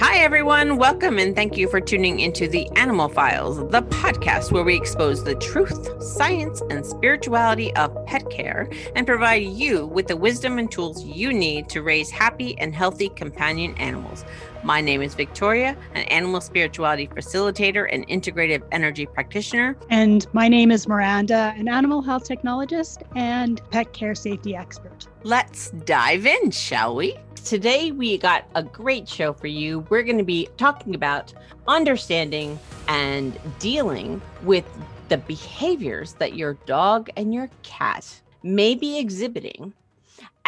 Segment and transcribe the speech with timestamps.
[0.00, 0.76] Hi, everyone.
[0.76, 5.24] Welcome and thank you for tuning into the Animal Files, the podcast where we expose
[5.24, 10.70] the truth, science, and spirituality of pet care and provide you with the wisdom and
[10.70, 14.24] tools you need to raise happy and healthy companion animals.
[14.64, 19.76] My name is Victoria, an animal spirituality facilitator and integrative energy practitioner.
[19.88, 25.06] And my name is Miranda, an animal health technologist and pet care safety expert.
[25.22, 27.16] Let's dive in, shall we?
[27.44, 29.80] Today, we got a great show for you.
[29.90, 31.32] We're going to be talking about
[31.66, 34.64] understanding and dealing with
[35.08, 39.72] the behaviors that your dog and your cat may be exhibiting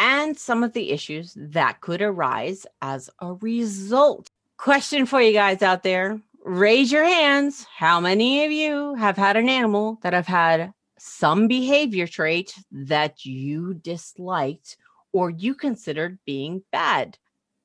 [0.01, 4.27] and some of the issues that could arise as a result.
[4.57, 7.67] Question for you guys out there raise your hands.
[7.71, 13.25] How many of you have had an animal that have had some behavior trait that
[13.25, 14.75] you disliked
[15.13, 17.19] or you considered being bad?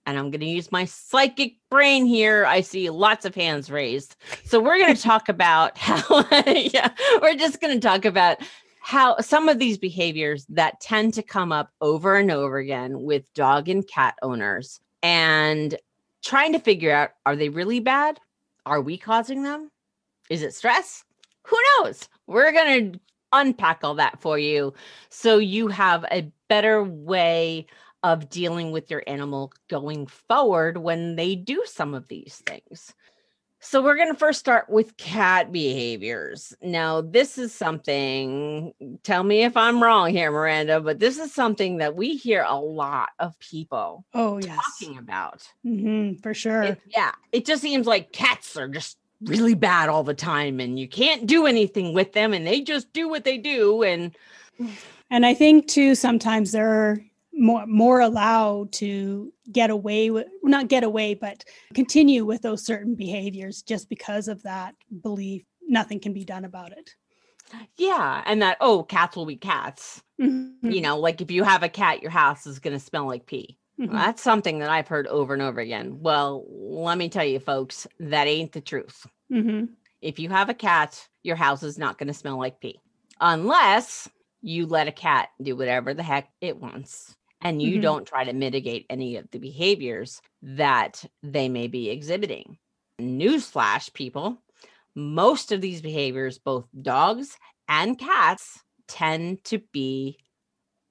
[0.05, 2.45] And I'm going to use my psychic brain here.
[2.45, 4.15] I see lots of hands raised.
[4.45, 6.91] So we're going to talk about how, yeah,
[7.23, 8.43] we're just going to talk about
[8.87, 13.35] how some of these behaviors that tend to come up over and over again with
[13.35, 15.77] dog and cat owners and
[16.23, 18.21] trying to figure out are they really bad?
[18.65, 19.73] Are we causing them?
[20.31, 21.03] Is it stress?
[21.49, 22.09] Who knows?
[22.29, 23.01] We're going to
[23.33, 24.73] unpack all that for you
[25.09, 27.67] so you have a better way
[28.05, 32.95] of dealing with your animal going forward when they do some of these things.
[33.69, 36.55] So we're going to first start with cat behaviors.
[36.63, 41.79] Now, this is something, tell me if I'm wrong here, Miranda, but this is something
[41.79, 44.57] that we hear a lot of people oh, yes.
[44.79, 45.49] talking about.
[45.67, 46.63] Mm-hmm, for sure.
[46.63, 47.11] It, yeah.
[47.33, 51.27] It just seems like cats are just really bad all the time and you can't
[51.27, 53.83] do anything with them and they just do what they do.
[53.83, 54.17] And,
[55.11, 57.05] and I think too, sometimes they're
[57.37, 62.95] more more allowed to get away with not get away but continue with those certain
[62.95, 66.91] behaviors just because of that belief nothing can be done about it
[67.77, 70.71] yeah and that oh cats will be cats mm-hmm.
[70.71, 73.27] you know like if you have a cat your house is going to smell like
[73.27, 73.89] pee Mhm.
[73.89, 77.39] well, that's something that i've heard over and over again well let me tell you
[77.39, 79.69] folks that ain't the truth Mhm.
[80.01, 82.81] if you have a cat your house is not going to smell like pee
[83.21, 84.09] unless
[84.41, 87.81] you let a cat do whatever the heck it wants and you Mhm.
[87.81, 92.59] don't try to mitigate any of the behaviors that they may be exhibiting.
[93.01, 94.43] Newsflash, people,
[94.97, 97.37] most of these behaviors, both dogs
[97.69, 100.19] and cats, tend to be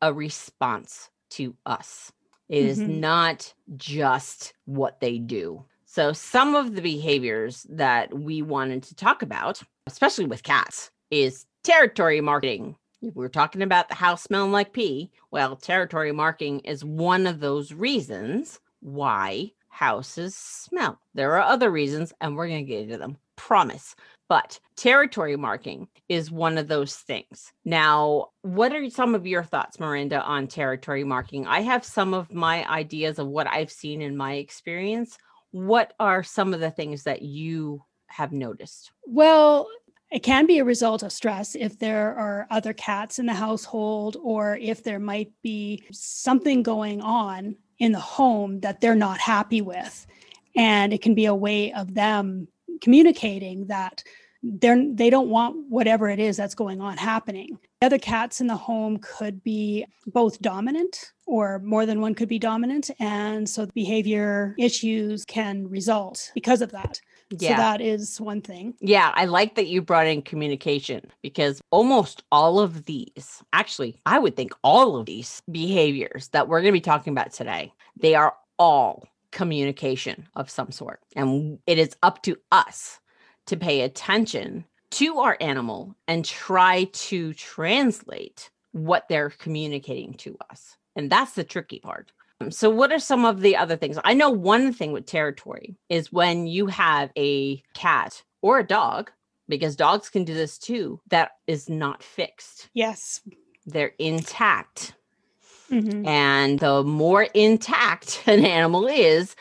[0.02, 2.12] a response to us.
[2.50, 2.88] It is Mhm.
[2.88, 5.66] not just what they do.
[5.86, 11.46] So, some of the behaviors that we wanted to talk about, especially with cats, is
[11.64, 12.76] territory marking.
[13.06, 17.40] If we're talking about the house smelling like pee, well, territory marking is one of
[17.40, 21.00] those reasons why houses smell.
[21.14, 23.96] There are other reasons, and we're going to get into them, promise.
[24.28, 27.54] But territory marking is one of those things.
[27.64, 31.46] Now, what are some of your thoughts, Miranda, on territory marking?
[31.46, 35.20] I have some of my ideas of what I've seen in my experience.
[35.52, 38.92] What are some of the things that you have noticed?
[39.06, 39.68] well
[40.16, 44.16] it can be a result of stress if there are other cats in the household
[44.24, 49.60] or if there might be something going on in the home that they're not happy
[49.60, 50.08] with.
[50.56, 52.48] And it can be a way of them
[52.82, 54.04] communicating that
[54.42, 57.58] they're they don't want whatever it is that's going on happening.
[57.82, 62.30] The other cats in the home could be both dominant or more than one could
[62.30, 62.90] be dominant.
[63.02, 67.02] And so behavior issues can result because of that
[67.40, 72.24] so that is one thing Yeah, I like that you brought in communication because almost
[72.32, 76.78] all of these, actually, I would think all of these behaviors that we're going to
[76.78, 81.02] be talking about today, they are all communication of some sort.
[81.16, 83.00] And it is up to us
[83.48, 90.78] to pay attention to our animal and try to translate what they're communicating to us.
[90.96, 92.12] And that's the tricky part.
[92.42, 93.98] Um, So, what are some of the other things?
[94.04, 99.12] I know one thing with territory is when you have a cat or a dog,
[99.48, 102.70] because dogs can do this too, that is not fixed.
[102.74, 103.22] yes
[103.66, 104.94] They're intact.
[105.72, 106.06] Mhm.
[106.06, 109.36] And the more intact an animal is,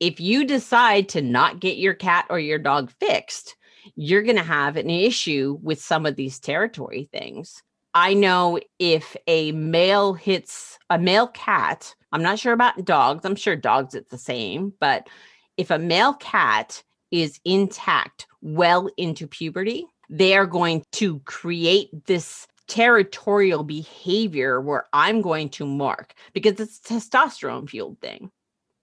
[0.00, 3.56] if you decide to not get your cat or your dog fixed,
[3.96, 7.62] you're going to have an issue with some of these territory things.
[7.94, 13.36] I know if a male hits a male cat, I'm not sure about dogs, I'm
[13.36, 15.08] sure dogs it's the same, but
[15.56, 22.46] if a male cat is intact well into puberty, they are going to create this
[22.66, 28.30] territorial behavior where I'm going to mark because it's a testosterone fueled thing.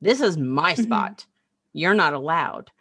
[0.01, 0.83] This is my Mhm.
[0.83, 1.25] spot.
[1.73, 2.71] you're not allowed.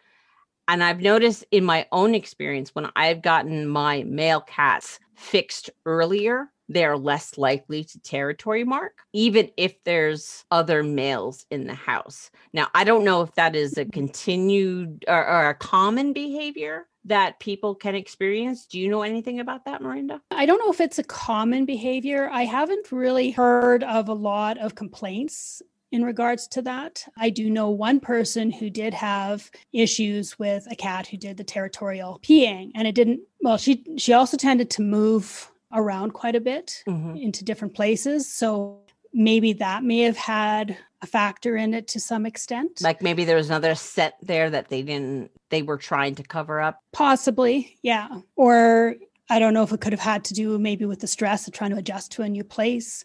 [0.69, 6.50] And I've noticed in my own experience when I've gotten my male cats fixed earlier,
[6.69, 12.31] they're less likely to territory mark, even if there's other males in the house.
[12.53, 13.91] Now, I don't know if that is a mm-hmm.
[13.91, 18.67] continued or, or, a common behavior that people can experience.
[18.67, 20.21] Do you know anything about that, Miranda?
[20.31, 22.29] I don't know if it's a common behavior.
[22.31, 27.05] I haven't really heard of a lot of complaints in regards to that.
[27.17, 31.44] I do know one person who did have issues with a cat who did the
[31.44, 36.40] territorial peeing and it didn't well she she also tended to move around quite a
[36.40, 37.17] bit mm-hmm.
[37.17, 38.31] into different places.
[38.31, 38.81] So
[39.12, 42.81] maybe that may have had a factor in it to some extent.
[42.82, 46.61] Like maybe there was another set there that they didn't they were trying to cover
[46.61, 46.82] up.
[46.93, 48.08] Possibly, yeah.
[48.37, 48.96] Or
[49.31, 51.55] I don't know if it could have had to do maybe with the stress of
[51.55, 53.05] trying to adjust to a new place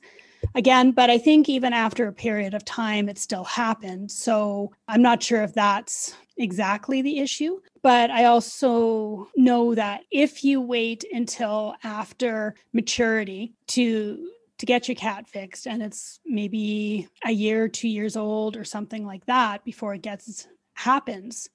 [0.56, 4.12] again but i think even after a period of time it still happened.
[4.12, 10.44] So i'm not sure if that's exactly the issue but I also know that if
[10.44, 14.30] you wait until after maturity to
[14.60, 19.06] to get your cat fixed and it's maybe a year, 2 years old or something
[19.06, 21.50] like that before it gets happens,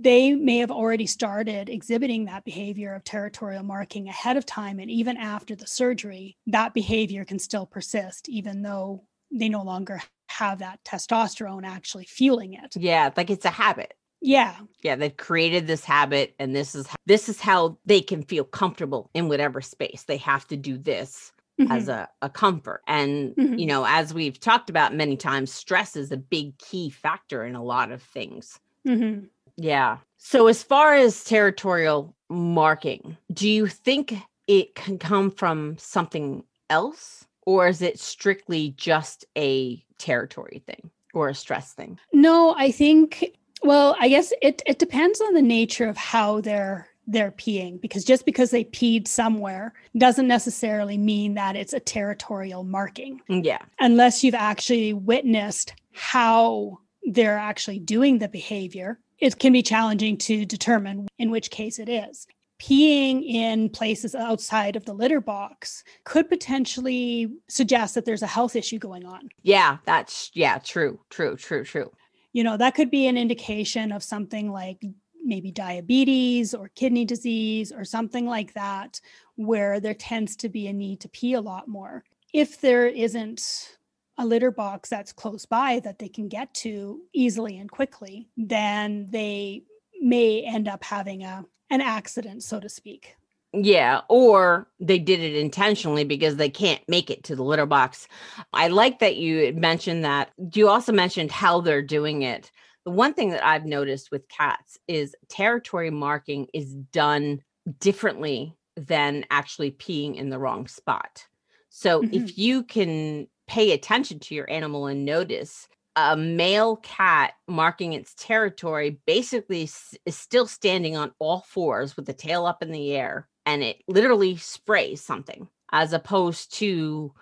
[0.00, 4.90] they may have already started exhibiting that behavior of territorial marking ahead of time and
[4.90, 10.60] even after the surgery that behavior can still persist even though they no longer have
[10.60, 14.54] that testosterone actually fueling it yeah like it's a habit yeah.
[14.82, 19.10] Yeah, they've created this habit and this is this is how they can feel comfortable
[19.14, 20.04] in whatever space.
[20.04, 21.72] They have to do this mm-hmm.
[21.72, 22.82] as a, a comfort.
[22.86, 23.54] And mm-hmm.
[23.54, 27.56] you know, as we've talked about many times, stress is a big key factor in
[27.56, 28.60] a lot of things.
[28.86, 29.26] Mm-hmm.
[29.62, 29.98] Yeah.
[30.18, 34.14] So as far as territorial marking, do you think
[34.48, 41.28] it can come from something else or is it strictly just a territory thing or
[41.28, 41.98] a stress thing?
[42.12, 46.88] No, I think well, I guess it it depends on the nature of how they're
[47.06, 52.64] they're peeing because just because they peed somewhere doesn't necessarily mean that it's a territorial
[52.64, 53.20] marking.
[53.28, 53.58] Mm, yeah.
[53.80, 60.44] Unless you've actually witnessed how they're actually doing the behavior, it can be challenging to
[60.44, 62.26] determine in which case it is.
[62.60, 68.54] Peeing in places outside of the litter box could potentially suggest that there's a health
[68.54, 69.30] issue going on.
[69.42, 71.90] Yeah, that's yeah, true, true, true, true
[72.32, 74.82] you know, that could be an indication of something like
[75.22, 79.00] maybe diabetes or kidney disease or something like that,
[79.36, 82.04] where there tends to be a need to pee a lot more.
[82.32, 83.76] If there isn't
[84.18, 89.06] a litter box that's close by that they can get to easily and quickly, then
[89.10, 89.64] they
[90.00, 93.16] may end up having a an accident, so to speak.
[93.54, 98.08] Yeah, or they did it intentionally because they can't make it to the litter box.
[98.52, 100.30] I like that you mentioned that.
[100.54, 102.50] You also mentioned how they're doing it.
[102.84, 107.42] The one thing that I've noticed with cats is territory marking is done
[107.78, 111.26] differently than actually peeing in the wrong spot.
[111.68, 112.14] So mm-hmm.
[112.14, 118.14] if you can pay attention to your animal and notice a male cat marking its
[118.14, 119.68] territory basically
[120.06, 123.82] is still standing on all fours with the tail up in the air and it
[123.88, 127.12] literally sprays something as opposed to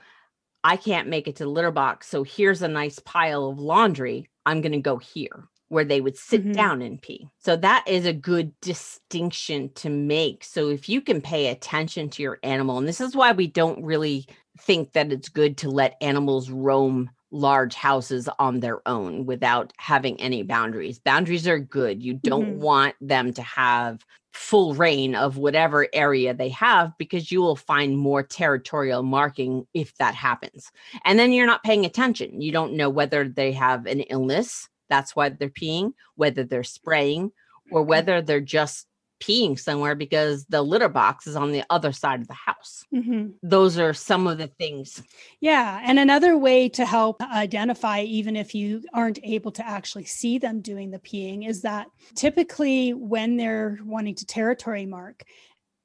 [0.62, 2.06] I can't make it to the litter box.
[2.06, 4.30] So here's a nice pile of laundry.
[4.46, 6.52] I'm going to go here where they would sit mm-hmm.
[6.52, 7.28] down and pee.
[7.38, 10.44] So that is a good distinction to make.
[10.44, 13.82] So if you can pay attention to your animal, and this is why we don't
[13.82, 14.26] really
[14.60, 20.20] think that it's good to let animals roam large houses on their own without having
[20.20, 20.98] any boundaries.
[20.98, 22.02] Boundaries are good.
[22.02, 22.62] You don't mm-hmm.
[22.62, 27.98] want them to have full rein of whatever area they have because you will find
[27.98, 30.70] more territorial marking if that happens.
[31.04, 32.40] And then you're not paying attention.
[32.40, 37.30] You don't know whether they have an illness, that's why they're peeing, whether they're spraying,
[37.70, 37.88] or mm-hmm.
[37.88, 38.86] whether they're just
[39.20, 42.84] peeing somewhere because the litter box is on the other side of the house.
[42.92, 43.28] Mm-hmm.
[43.42, 45.02] Those are some of the things.
[45.40, 45.80] Yeah.
[45.84, 50.60] And another way to help identify, even if you aren't able to actually see them
[50.60, 55.24] doing the peeing, is that typically when they're wanting to territory mark,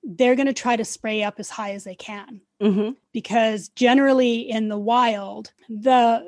[0.06, 2.92] they're going to try to spray up as high as they can mm-hmm.
[3.12, 6.24] because generally in the wild the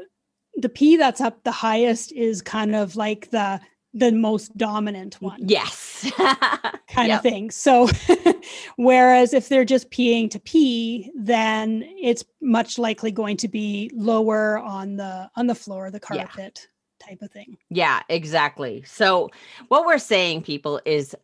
[0.55, 3.61] the pee that's up the highest is kind of like the
[3.97, 5.39] the most dominant one.
[5.47, 6.11] Yes.
[6.17, 7.17] kind yep.
[7.17, 7.49] of thing.
[7.49, 7.89] So
[8.75, 14.59] whereas if they're just peeing to pee, then it's much likely going to be lower
[14.59, 17.07] on the on the floor, the carpet yeah.
[17.07, 17.57] type of thing.
[17.69, 18.83] Yeah, exactly.
[18.85, 19.29] So
[19.69, 21.15] what we're saying people is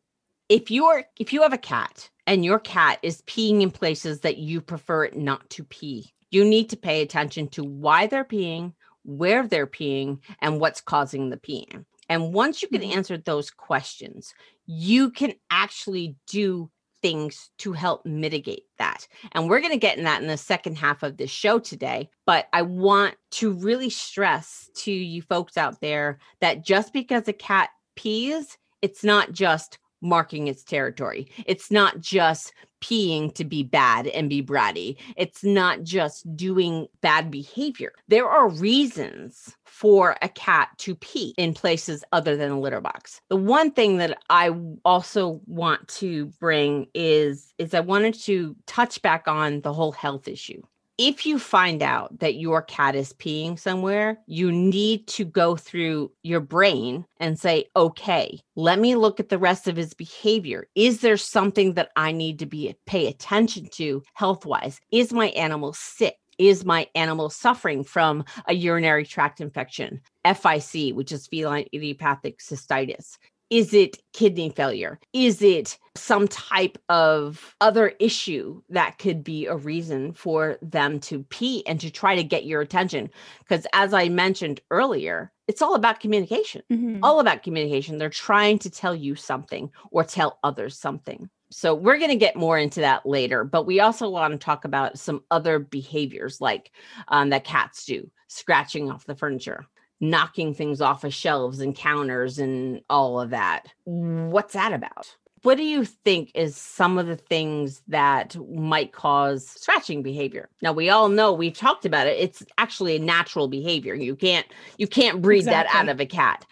[0.50, 4.38] if you're if you have a cat and your cat is peeing in places that
[4.38, 8.74] you prefer it not to pee, you need to pay attention to why they're peeing,
[9.04, 11.86] where they're peeing and what's causing the peeing.
[12.10, 12.96] And once you can Mhm.
[12.96, 14.34] answer those questions,
[14.66, 16.70] you can actually do
[17.02, 19.08] things to help mitigate that.
[19.34, 22.10] And we're going to get in that in the second half of this show today.
[22.26, 27.34] But I want to really stress to you folks out there that just because a
[27.34, 31.28] cat pees, it's not just marking its territory.
[31.48, 34.98] It's not just peeing to be bad and be bratty.
[35.16, 37.94] It's not just doing bad behavior.
[38.10, 43.22] There are reasons for a cat to pee in places other than a litter box.
[43.30, 44.52] The one thing that I
[44.84, 50.28] also want to bring is is I wanted to touch back on the whole health
[50.28, 50.62] issue
[51.06, 56.10] if you find out that your cat is peeing somewhere, you need to go through
[56.24, 60.70] your brain and say, okay, let me look at the rest of his behavior.
[60.76, 64.80] Is there something that I need to be pay attention to health wise?
[64.92, 66.16] Is my animal sick?
[66.38, 73.18] Is my animal suffering from a urinary tract infection, FIC, which is feline idiopathic cystitis?
[73.50, 75.00] Is it kidney failure?
[75.14, 81.24] Is it some type of other issue that could be a reason for them to
[81.24, 83.10] pee and to try to get your attention?
[83.40, 87.00] Because as I mentioned earlier, it's all about communication, Mhm.
[87.04, 87.98] all about communication.
[87.98, 91.30] They're trying to tell you something or tell others something.
[91.52, 94.66] So we're going to get more into that later, but we also want to talk
[94.66, 96.72] about some other behaviors like
[97.10, 99.64] um, that cats do, scratching off the furniture,
[100.00, 103.68] knocking things off of shelves and counters and all of that.
[103.86, 105.16] What's that about?
[105.44, 110.50] What do you think is some of the things that might cause scratching behavior?
[110.62, 112.18] Now we all know we've talked about it.
[112.18, 113.94] It's actually a natural behavior.
[113.94, 114.48] You can't
[114.78, 116.46] you can't breed that out of a cat.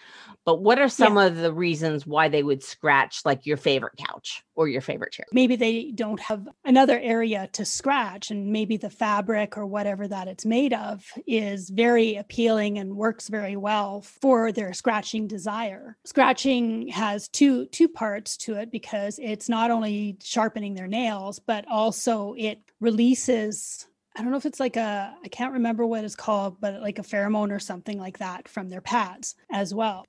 [0.45, 4.43] But what are some of the reasons why they would scratch like your favorite couch
[4.55, 5.25] or your favorite chair?
[5.31, 10.27] maybe they don't have another area to scratch and maybe the fabric or whatever that
[10.27, 16.87] it's made of is very appealing and works very well for their scratching desire scratching
[16.87, 22.33] has two two parts to it because it's not only sharpening their nails but also
[22.37, 26.59] it releases I don't know if it's like a, I can't remember what it's called,
[26.59, 30.03] but like a pheromone or something like that from their pads as well.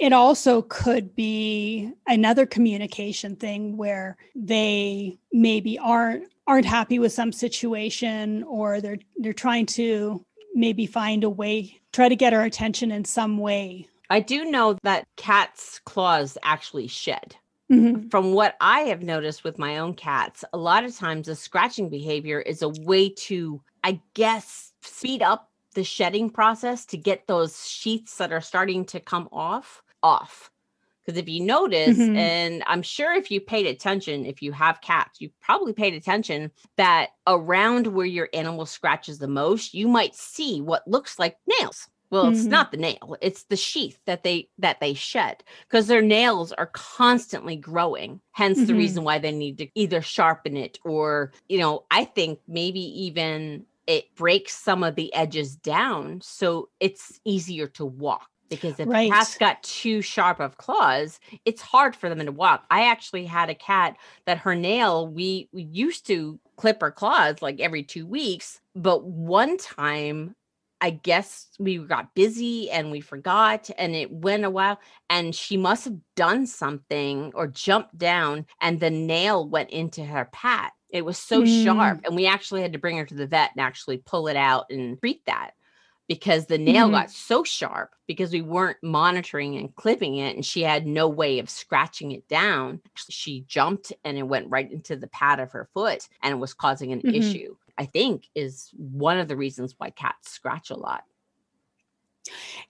[0.00, 7.32] It also could be another communication thing where they maybe aren't aren't happy with some
[7.32, 12.90] situation or they're they're trying to maybe find a way try to get our attention
[12.90, 13.86] in some way.
[14.08, 17.36] I do know that cats' claws actually shed.
[17.70, 18.10] Mhm.
[18.10, 21.90] From what I have noticed with my own cats, a lot of times the scratching
[21.90, 27.68] behavior is a way to, I guess, speed up the shedding process to get those
[27.68, 30.50] sheaths that are starting to come off off.
[31.04, 32.14] Because if you notice, Mhm.
[32.14, 36.52] and I'm sure if you paid attention, if you have cats, you probably paid attention
[36.76, 41.88] that around where your animal scratches the most, you might see what looks like nails.
[42.10, 42.50] Well, it's Mhm.
[42.50, 46.66] not the nail; it's the sheath that they that they shed because their nails are
[46.74, 48.20] constantly growing.
[48.32, 48.76] Hence the Mhm.
[48.76, 53.66] reason why they need to either sharpen it or, you know, I think maybe even
[53.86, 58.28] it breaks some of the edges down so it's easier to walk.
[58.50, 59.10] Because if Right.
[59.10, 62.66] cat's got too sharp of claws, it's hard for them to walk.
[62.70, 67.40] I actually had a cat that her nail, we, we used to clip her claws
[67.40, 68.60] like every two weeks.
[68.74, 70.34] But one time
[70.80, 74.80] I guess we got busy and we forgot, and it went a while.
[75.10, 80.28] And she must have done something or jumped down, and the nail went into her
[80.32, 80.72] pat.
[80.88, 82.06] It was so sharp, mm.
[82.06, 84.66] and we actually had to bring her to the vet and actually pull it out
[84.70, 85.52] and treat that
[86.10, 86.90] because the nail Mhm.
[86.90, 91.38] got so sharp because we weren't monitoring and clipping it, and she had no way
[91.38, 92.80] of scratching it down.
[93.08, 96.52] She jumped and it went right into the pad of her foot, and it was
[96.52, 97.14] causing an Mhm.
[97.14, 97.56] issue.
[97.78, 101.04] I think is one of the reasons why cats scratch a lot.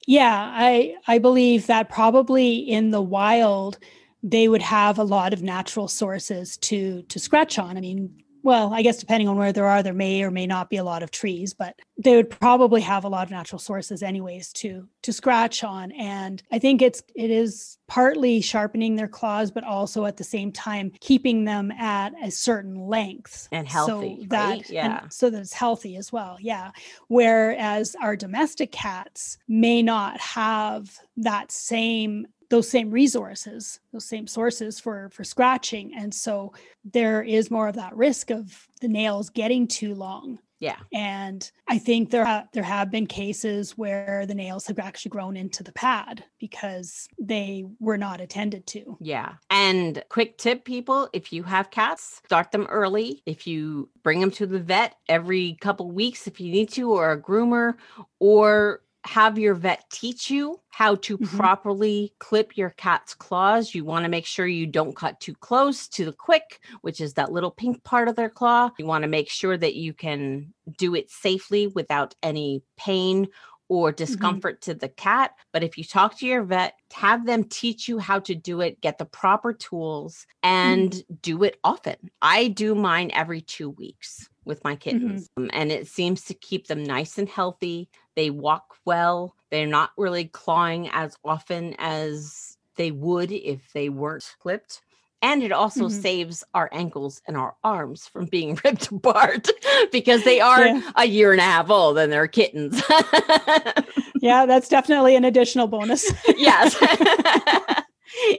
[0.07, 3.79] Yeah, I I believe that probably in the wild
[4.23, 7.77] they would have a lot of natural sources to to scratch on.
[7.77, 10.71] I mean, well, I guess depending on where there are, there may or may not
[10.71, 14.03] be a lot of trees, but they would probably have a lot of natural sources
[14.03, 15.93] anyways to to scratch on.
[15.93, 20.53] And I think it's it is partly sharpening their claws, but also at the same
[20.53, 24.71] time keeping them at a certain length And healthy, so that right?
[24.71, 25.09] Yeah.
[25.09, 26.37] so that it's healthy as well.
[26.41, 26.71] Yeah.
[27.09, 34.79] Whereas our domestic cats may not have that same those same resources, those same sources
[34.79, 36.53] for for scratching, and so
[36.85, 40.39] there is more of that risk of the nails getting too long.
[40.61, 40.77] Yeah.
[40.93, 45.37] And I think there ha- there have been cases where the nails have actually grown
[45.37, 48.99] into the pad because they were not attended to.
[49.01, 49.35] Yeah.
[49.49, 53.23] And quick tip, people, if you have cats, start them early.
[53.25, 57.13] If you bring them to the vet every couple weeks, if you need to, or
[57.13, 57.75] a groomer,
[58.19, 61.39] or have your vet teach you how to Mhm.
[61.39, 63.75] properly clip your cat's claws.
[63.75, 67.15] You want to make sure you don't cut too close to the quick, which is
[67.15, 68.71] that little pink part of their claw.
[68.79, 73.29] You want to make sure that you can do it safely without any pain
[73.69, 75.33] or discomfort to the cat.
[75.53, 78.81] But if you talk to your vet, have them teach you how to do it,
[78.81, 82.11] get the proper tools, and do it often.
[82.21, 86.67] I do mine every two weeks with my kittens, um, and it seems to keep
[86.67, 87.89] them nice and healthy.
[88.21, 94.31] They walk well, they're not really clawing as often as they would if they weren't
[94.43, 94.83] clipped.
[95.23, 95.91] And it also Mhm.
[96.03, 99.49] saves our ankles and our arms from being ripped apart
[99.91, 100.83] because they are Yeah.
[100.97, 102.83] a year and a half old and they're kittens.
[104.21, 106.05] Yeah, that's definitely an additional bonus.
[106.37, 106.77] yes.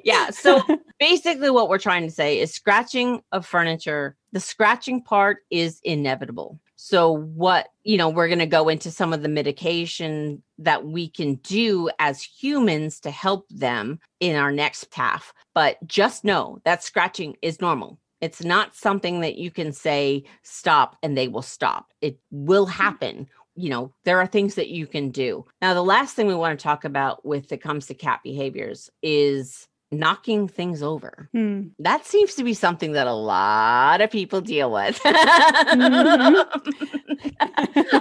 [0.04, 0.30] yeah.
[0.30, 0.62] So
[1.00, 6.60] basically, what we're trying to say is scratching of furniture, the scratching part is inevitable.
[6.84, 11.08] So, what, you know, we're going to go into some of the mitigation that we
[11.08, 15.32] can do as humans to help them in our next half.
[15.54, 18.00] But just know that scratching is normal.
[18.20, 21.94] It's not something that you can say stop and they will stop.
[22.02, 22.82] It will mm-hmm.
[22.82, 26.34] happen you know there are things that you can do now the last thing we
[26.34, 31.30] want to talk about with it comes to cat behaviors is knocking things over.
[31.32, 31.68] Hmm.
[31.80, 35.00] that seems to be something that a lot of people deal with.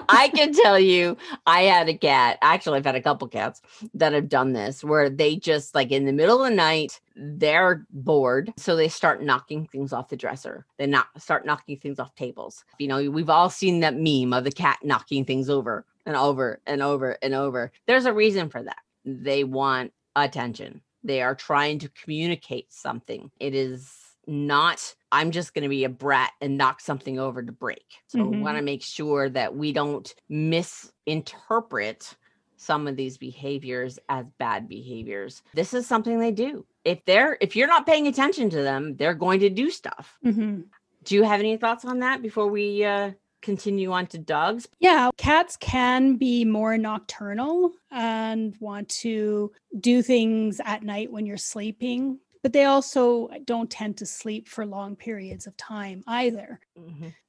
[0.08, 1.16] I can tell you
[1.46, 3.60] i had a cat actually i've had a couple cats
[3.94, 7.86] that have done this where they just like in the middle of the night they're
[7.90, 10.64] bored so they start knocking things off the dresser.
[10.78, 12.64] They not start knocking things off tables.
[12.78, 16.60] You know we've all seen that meme of the cat knocking things over and over
[16.66, 17.72] and over and over.
[17.86, 18.78] There's a reason for that.
[19.04, 23.30] They want attention they are trying to communicate something.
[23.40, 27.50] It is not i'm just going to be a brat and knock something over to
[27.52, 27.84] break.
[28.06, 28.42] So we Mhm.
[28.42, 32.16] want to make sure that we don't misinterpret
[32.56, 35.42] some of these behaviors as bad behaviors.
[35.54, 36.66] This is something they do.
[36.84, 40.18] If they're if you're not paying attention to them they're going to do stuff.
[40.24, 40.70] Mhm.
[41.02, 45.10] do you have any thoughts on that before we uh continue on to dogs Yeah,
[45.16, 52.18] cats can be more nocturnal and want to do things at night when you're sleeping,
[52.42, 56.60] but they also don't tend to sleep for long periods of time either.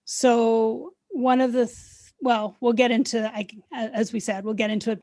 [0.05, 1.77] So, one of the, th-
[2.21, 5.01] well, we'll get into, I, as we said, we'll get into it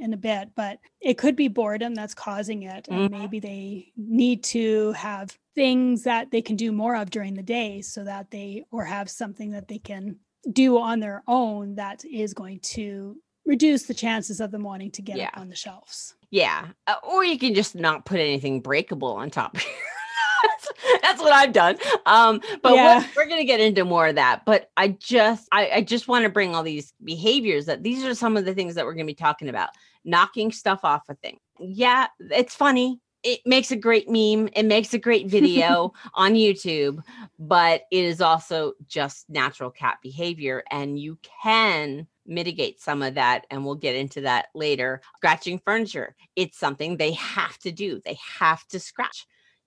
[0.00, 2.88] in a bit, but it could be boredom that's causing it.
[2.88, 3.10] And Mhm.
[3.10, 7.82] maybe they need to have things that they can do more of during the day
[7.82, 10.16] so that they, or have something that they can
[10.52, 15.02] do on their own that is going to reduce the chances of them wanting to
[15.02, 16.14] get up on the shelves.
[16.30, 16.68] Yeah.
[16.86, 19.54] Uh, or you can just not put anything breakable on top.
[20.42, 20.68] that's,
[21.02, 21.76] that's what I've done.
[22.06, 23.00] Um, but Yeah.
[23.16, 24.42] we're, we're gonna get into more of that.
[24.46, 28.14] But I just I, I just want to bring all these behaviors that these are
[28.14, 29.70] some of the things that we're gonna be talking about.
[30.04, 31.38] Knocking stuff off a thing.
[31.58, 33.00] Yeah, it's funny.
[33.22, 34.48] It makes a great meme.
[34.54, 37.02] It makes a great video on YouTube,
[37.38, 40.62] but it is also just natural cat behavior.
[40.70, 43.46] And you can mitigate some of that.
[43.50, 45.02] And we'll get into that later.
[45.16, 49.26] Scratching furniture, it's something they have to do, they have to scratch.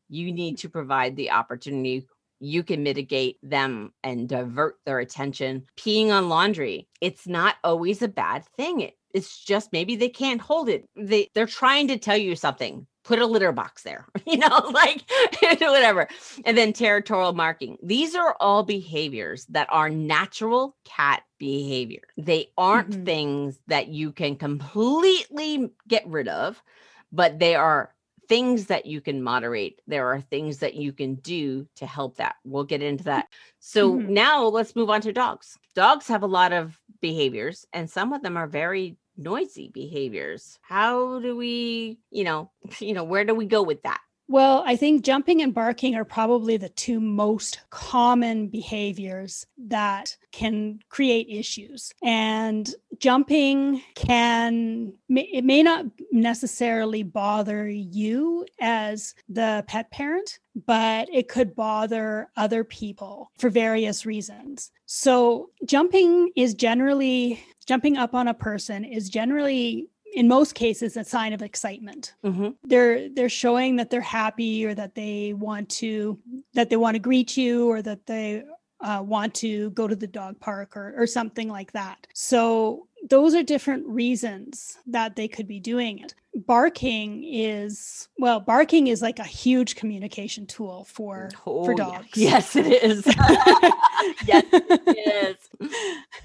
[0.09, 2.07] You need to provide the opportunity.
[2.39, 5.65] You can mitigate them and divert their attention.
[5.77, 8.81] Peeing on laundry, it's not always a bad thing.
[8.81, 10.87] It, it's just maybe they can't hold it.
[10.95, 12.87] They they're trying to tell you something.
[13.03, 15.03] Put a litter box there, you know, like
[15.41, 16.07] whatever.
[16.45, 17.77] And then territorial marking.
[17.83, 22.03] These are all behaviors that are natural cat behavior.
[22.17, 23.03] They aren't Mhm.
[23.05, 26.63] things that you can completely get rid of,
[27.11, 27.93] but they are
[28.29, 29.81] things that you can moderate.
[29.85, 32.35] There are things that you can do to help that.
[32.45, 33.27] We'll get into that.
[33.59, 34.07] So Mhm.
[34.07, 35.57] now let's move on to dogs.
[35.75, 40.59] Dogs have a lot of behaviors, and some of them are very noisy behaviors.
[40.61, 43.99] How do we, you know, you know, where do we go with that?
[44.33, 50.79] Well, I think jumping and barking are probably the two most common behaviors that can
[50.89, 51.91] create issues.
[52.01, 52.67] And
[52.97, 61.55] jumping can, it may not necessarily bother you as the pet parent, but it could
[61.55, 64.71] bother other people for various reasons.
[64.87, 71.03] So, jumping is generally, jumping up on a person is generally in most cases a
[71.03, 72.49] sign of excitement Mm-hmm.
[72.63, 76.19] they're they're showing that they're happy or that they want to
[76.53, 78.43] that they want to greet you or that they
[78.81, 83.33] uh, want to go to the dog park or, or something like that so those
[83.33, 86.13] are different reasons that they could be doing it
[86.47, 91.75] barking is well barking is like a huge communication tool for Oh, yeah.
[91.75, 92.17] dogs.
[92.17, 93.05] Yes, it is.
[94.25, 95.37] yes, it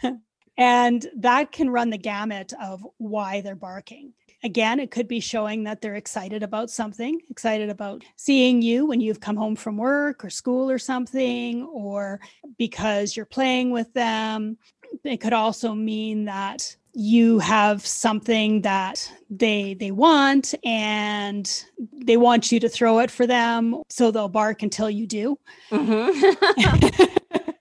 [0.05, 0.13] is.
[0.59, 4.13] and that can run the gamut of why they're barking.
[4.45, 9.01] Again, it could be showing that they're excited about something, excited about seeing you when
[9.01, 12.21] you've come home from work or school or something, or
[12.57, 14.59] because you're playing with them.
[15.05, 22.51] It could also mean that you have something that they they want and they want
[22.51, 25.39] you to throw it for them so they'll bark until you do
[25.71, 27.15] mm-hmm.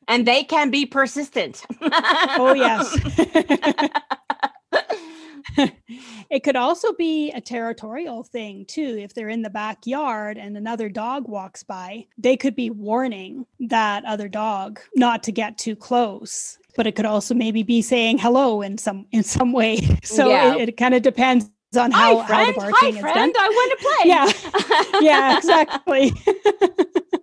[0.07, 2.97] and they can be persistent oh yes
[6.29, 10.89] it could also be a territorial thing too if they're in the backyard and another
[10.89, 16.57] dog walks by they could be warning that other dog not to get too close
[16.77, 19.79] but it could also maybe be saying hello in some in some way.
[20.03, 20.55] So yeah.
[20.55, 22.45] it, it kind of depends on how, Hi, friend.
[22.45, 23.33] how the barking Hi, is friend.
[23.33, 23.43] done.
[23.43, 25.01] I want to play.
[25.01, 26.13] Yeah, yeah, exactly.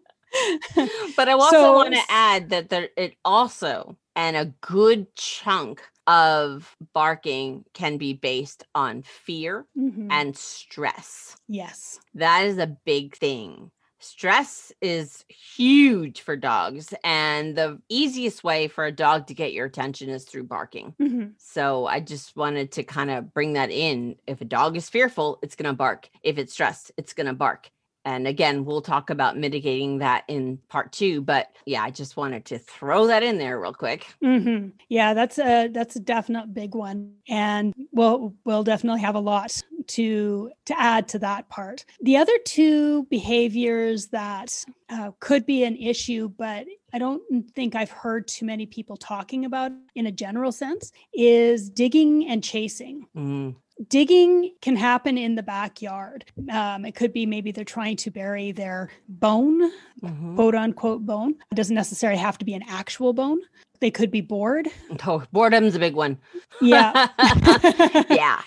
[1.17, 5.83] but I also so, want to add that there it also and a good chunk
[6.07, 10.11] of barking can be based on fear mm-hmm.
[10.11, 11.37] and stress.
[11.49, 11.99] Yes.
[12.15, 13.71] That is a big thing
[14.05, 19.65] stress is huge for dogs and the easiest way for a dog to get your
[19.65, 21.29] attention is through barking mm-hmm.
[21.39, 25.39] so i just wanted to kind of bring that in if a dog is fearful
[25.43, 27.71] it's going to bark if it's stressed it's going to bark
[28.05, 32.45] and again we'll talk about mitigating that in part two but yeah i just wanted
[32.45, 34.07] to throw that in there real quick.
[34.23, 34.69] Mm-hmm.
[34.89, 39.61] yeah that's a that's a definite big one and we'll we'll definitely have a lot
[39.87, 41.85] to to add to that part.
[42.01, 47.23] The other two behaviors that uh, could be an issue but i don't
[47.55, 52.43] think i've heard too many people talking about in a general sense is digging and
[52.43, 53.07] chasing.
[53.17, 53.57] Mm
[53.89, 56.25] digging can happen in the backyard.
[56.51, 59.71] Um, it could be maybe they're trying to bury their bone,
[60.03, 60.37] mm-hmm.
[60.37, 61.35] quote unquote bone.
[61.51, 63.41] It doesn't necessarily have to be an actual bone.
[63.81, 64.69] They could be bored.
[65.07, 66.19] Oh, boredom's a big one.
[66.61, 67.09] Yeah.
[68.11, 68.43] yeah.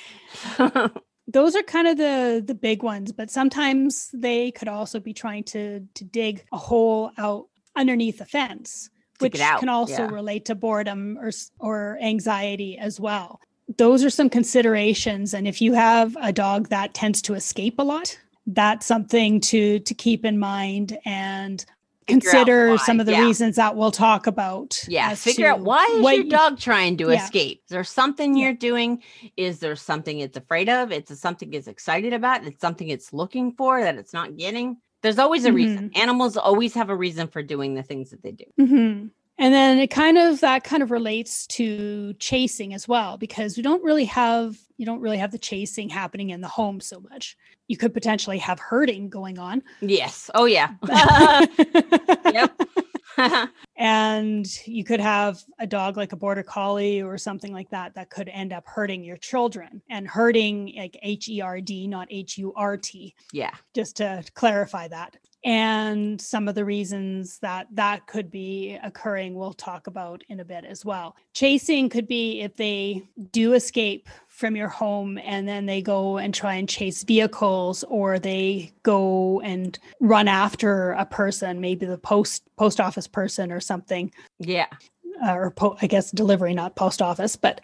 [1.28, 5.44] Those are kind of the the big ones, but sometimes they could also be trying
[5.46, 10.12] to to dig a hole out underneath the fence which can also yeah.
[10.12, 13.40] relate to boredom or or anxiety as well
[13.78, 15.34] those are some considerations.
[15.34, 19.80] And if you have a dog that tends to escape a lot that's something to
[19.80, 21.66] to keep in mind and
[22.08, 23.26] consider some of the yeah.
[23.26, 27.24] reasons that we'll talk about yeah figure out why is your dog trying to yeah.
[27.24, 27.62] escape?
[27.66, 29.04] Is there something you're doing?
[29.36, 30.92] Is there something it's afraid of?
[30.94, 32.46] It's something it's excited about?
[32.46, 34.78] It's something it's looking for that it's not getting?
[35.04, 35.56] There's always a mm-hmm.
[35.56, 38.46] reason animals always have a reason for doing the things that they do.
[38.60, 39.08] Mm-hmm.
[39.40, 43.64] And then it kind of that kind of relates to chasing as well because we
[43.64, 47.36] don't really have you don't really have the chasing happening in the home so much.
[47.68, 49.64] You could potentially have herding going on.
[49.82, 50.30] Yes.
[50.36, 50.74] Oh yeah.
[52.26, 52.60] yep.
[53.76, 58.10] and you could have a dog like a border collie or something like that that
[58.10, 62.38] could end up hurting your children and hurting like H E R D, not H
[62.38, 63.16] U R T.
[63.34, 63.54] Yeah.
[63.74, 69.54] Just to clarify that and some of the reasons that that could be occurring we'll
[69.54, 71.16] talk about in a bit as well.
[71.34, 76.34] Chasing could be if they do escape from your home and then they go and
[76.34, 82.44] try and chase vehicles or they go and run after a person maybe the post
[82.58, 84.12] post office person or something.
[84.40, 84.68] Yeah.
[85.26, 87.60] Uh, or po- i guess delivery not post office but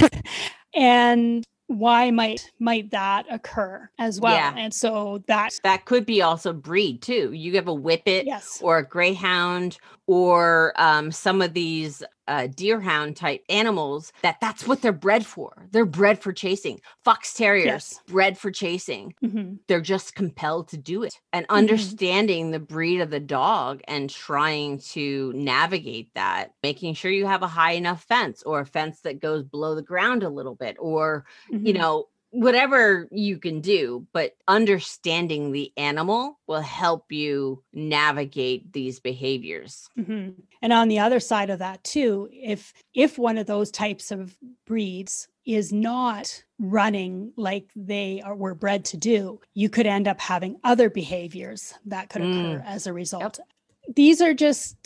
[0.74, 4.54] and why might might that occur as well yeah.
[4.56, 8.60] and so that that could be also breed too you have a whippet yes.
[8.62, 14.82] or a greyhound or um, some of these uh, deerhound type animals that that's what
[14.82, 15.68] they're bred for.
[15.70, 16.80] They're bred for chasing.
[17.04, 18.00] Fox terriers yes.
[18.06, 19.14] bred for chasing.
[19.22, 19.54] Mm-hmm.
[19.68, 21.20] They're just compelled to do it.
[21.32, 21.56] And mm-hmm.
[21.56, 22.52] understanding mm-hmm.
[22.52, 27.48] the breed of the dog and trying to navigate that, making sure you have a
[27.48, 31.24] high enough fence or a fence that goes below the ground a little bit or
[31.50, 31.66] mm-hmm.
[31.66, 32.06] you know
[32.36, 39.88] whatever you can do, but understanding the animal will help you navigate these behaviors.
[39.98, 40.40] Mm-hmm.
[40.60, 44.36] And on the other side of that too, if if one of those types of
[44.66, 50.20] breeds is not running like they are, were bred to do, you could end up
[50.20, 52.66] having other behaviors that could occur mm.
[52.66, 53.38] as a result.
[53.38, 53.96] Yep.
[53.96, 54.76] These are just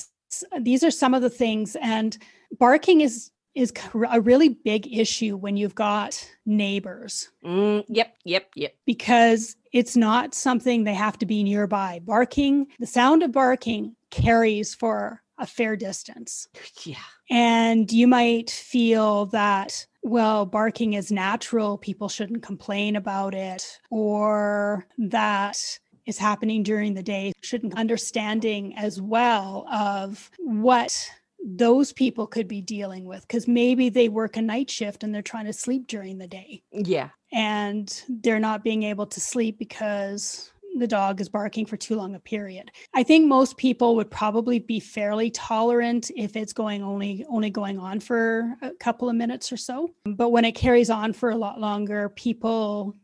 [0.61, 2.17] these are some of the things and
[2.59, 3.73] barking is is
[4.11, 7.31] a really big issue when you've got neighbors.
[7.45, 8.75] Mm, yep, yep, yep.
[8.87, 12.01] Because it's not something they have to be nearby.
[12.05, 16.49] Barking, the sound of barking carries for a fair distance.
[16.85, 16.97] Yeah.
[17.31, 24.87] And you might feel that, well, barking is natural, people shouldn't complain about it, or
[24.99, 25.59] that
[26.07, 31.11] is happening during the day, shouldn't understanding as well of what
[31.45, 35.23] those people could be dealing with because maybe they work a night shift and they're
[35.23, 37.11] trying to sleep during the day Yeah.
[37.33, 42.15] and they're not being able to sleep because the dog is barking for too long
[42.15, 42.71] a period.
[42.95, 47.79] I think most people would probably be fairly tolerant if it's going only only going
[47.81, 49.91] on for a couple of minutes or so.
[50.05, 52.95] But when it carries on for a lot longer, people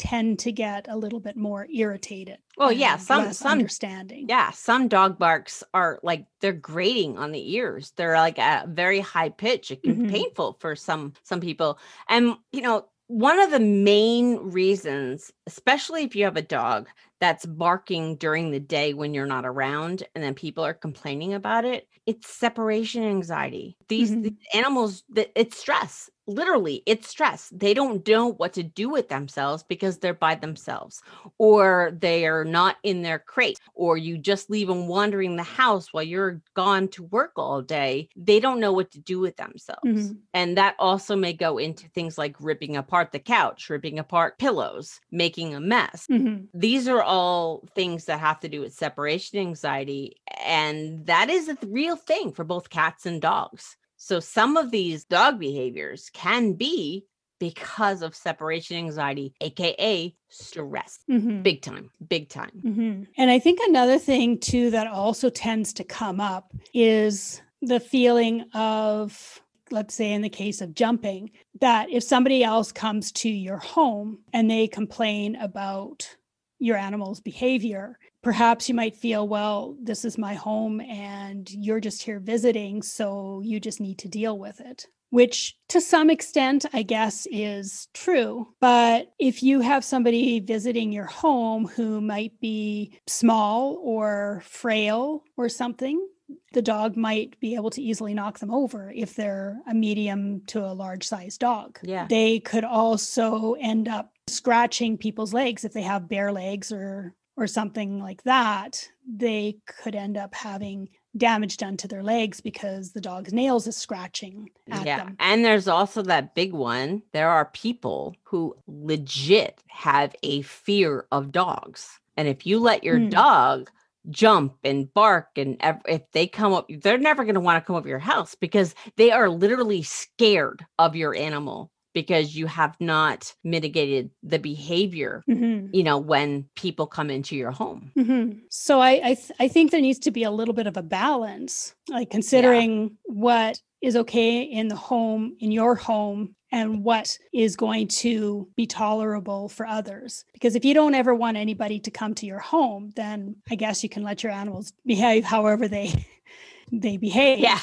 [0.00, 2.38] tend to get a little bit more irritated.
[2.56, 4.26] Well, yeah, some some understanding.
[4.28, 7.92] yeah, some dog barks are like they're grating on the ears.
[7.96, 9.70] They're like a very high pitch.
[9.70, 10.04] It can Mhm.
[10.10, 11.78] be painful for some some people.
[12.08, 16.88] And you know, one of the main reasons, especially if you have a dog
[17.20, 21.64] that's barking during the day when you're not around and then people are complaining about
[21.64, 23.76] it, it's separation anxiety.
[23.88, 24.22] These, Mhm.
[24.22, 26.08] these animals that it's stress.
[26.30, 27.48] Literally, it's stress.
[27.52, 31.02] They don't know what to do with themselves because they're by themselves
[31.38, 35.92] or they are not in their crate or you just leave them wandering the house
[35.92, 38.08] while you're gone to work all day.
[38.14, 40.12] They don't know what to do with themselves.
[40.12, 40.20] Mhm.
[40.32, 45.00] And that also may go into things like ripping apart the couch, ripping apart pillows,
[45.10, 46.08] making a mess.
[46.08, 46.50] Mhm.
[46.54, 50.16] These are all things that have to do with separation anxiety.
[50.44, 53.76] And that is a real thing for both cats and dogs.
[54.02, 57.04] So some of these dog behaviors can be
[57.38, 61.00] because of separation anxiety, AKA stress.
[61.08, 61.42] Mhm.
[61.42, 62.60] Big time, big time.
[62.62, 67.78] hmm And I think another thing too that also tends to come up is the
[67.78, 73.28] feeling of, let's say, in the case of jumping, that if somebody else comes to
[73.28, 76.16] your home and they complain about
[76.58, 82.02] your animal's behavior, perhaps you might feel, well, this is my home and you're just
[82.02, 84.86] here visiting, so you just need to deal with it.
[85.10, 88.46] Which to some extent, I guess, is true.
[88.60, 95.48] But if you have somebody visiting your home who might be small or frail or
[95.48, 96.06] something,
[96.52, 100.64] the dog might be able to easily knock them over if they're a medium to
[100.64, 101.80] a large sized dog.
[101.82, 102.06] Yeah.
[102.08, 107.46] They could also end up scratching people's legs if they have bare legs or or
[107.46, 108.88] something like that.
[109.08, 113.76] They could end up having damage done to their legs because the dog's nails is
[113.76, 114.98] scratching at yeah.
[114.98, 115.16] them.
[115.18, 117.02] And there's also that big one.
[117.12, 121.98] There are people who legit have a fear of dogs.
[122.16, 123.08] And if you let your Hmm.
[123.08, 123.70] dog
[124.08, 127.66] jump and bark and ev- if they come up they're never going to want to
[127.66, 132.76] come up your house because they are literally scared of your animal because you have
[132.80, 135.70] not mitigated the behavior Mhm.
[135.72, 139.70] you know when people come into your home hmm So I I, th- I think
[139.70, 144.42] there needs to be a little bit of a balance, like considering what is okay
[144.42, 150.24] in the home, in your home, and what is going to be tolerable for others.
[150.34, 153.82] Because if you don't ever want anybody to come to your home, then I guess
[153.82, 156.04] you can let your animals behave however they
[156.72, 157.38] they behave.
[157.38, 157.60] yeah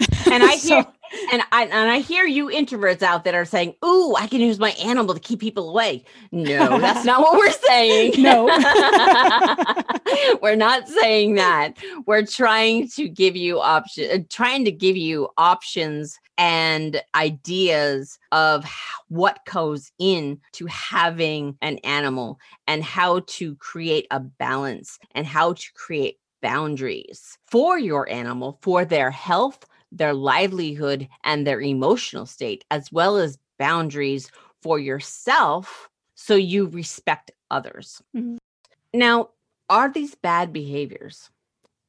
[0.32, 0.86] and i So- hear
[1.32, 4.58] and I and I hear you introverts out that are saying, "Ooh, I can use
[4.58, 8.20] my animal to keep people away." No, that's not what we're saying.
[8.20, 8.46] No.
[10.42, 11.76] we're not saying that.
[12.06, 18.64] We're trying to give you option, uh, trying to give you options and ideas of
[19.08, 25.52] what goes in to having an animal and how to create a balance and how
[25.52, 32.64] to create boundaries for your animal for their health their livelihood and their emotional state,
[32.70, 34.30] as well as boundaries
[34.62, 38.02] for yourself so you respect others.
[38.14, 38.38] Mhm.
[38.94, 39.30] Now,
[39.70, 41.30] are these bad behaviors?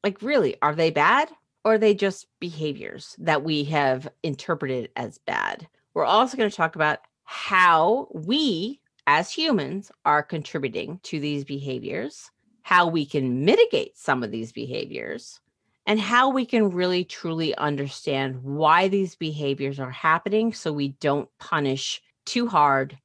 [0.03, 1.31] Like, really, are they bad
[1.65, 5.67] or are they just behaviors that we have interpreted as bad?
[5.93, 12.31] We're also going to talk about how we as humans are contributing to these behaviors,
[12.63, 15.40] how we can mitigate some of these behaviors,
[15.85, 21.29] and how we can really truly understand why these behaviors are happening so we don't
[21.39, 22.97] punish too hard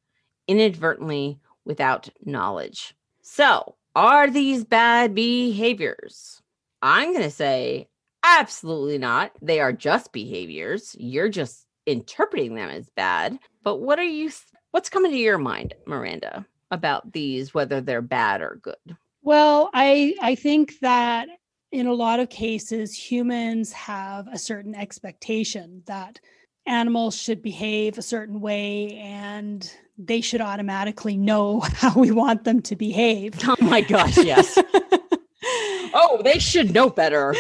[0.47, 2.95] inadvertently without knowledge.
[3.23, 6.43] So, are these bad behaviors?
[6.83, 7.89] I'm going to say
[8.23, 9.33] absolutely not.
[9.41, 10.95] They are just behaviors.
[10.99, 13.39] You're just interpreting them as bad.
[13.63, 14.31] But what are you
[14.73, 18.97] what's coming to your mind, Miranda, about these whether they're bad or good?
[19.23, 21.29] Well, I I think that
[21.77, 26.19] in a lot of cases humans have a certain expectation that
[26.65, 32.63] animals should behave a certain way and they should automatically know how we want them
[32.63, 33.35] to behave.
[33.47, 34.59] Oh my gosh, yes.
[35.45, 37.35] oh, they should know better.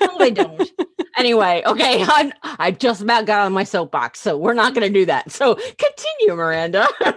[0.00, 0.70] No, they don't.
[1.16, 4.98] Anyway, okay, I'm I just about got on my soapbox, so we're not going to
[4.98, 5.32] do that.
[5.32, 6.86] So continue, Miranda.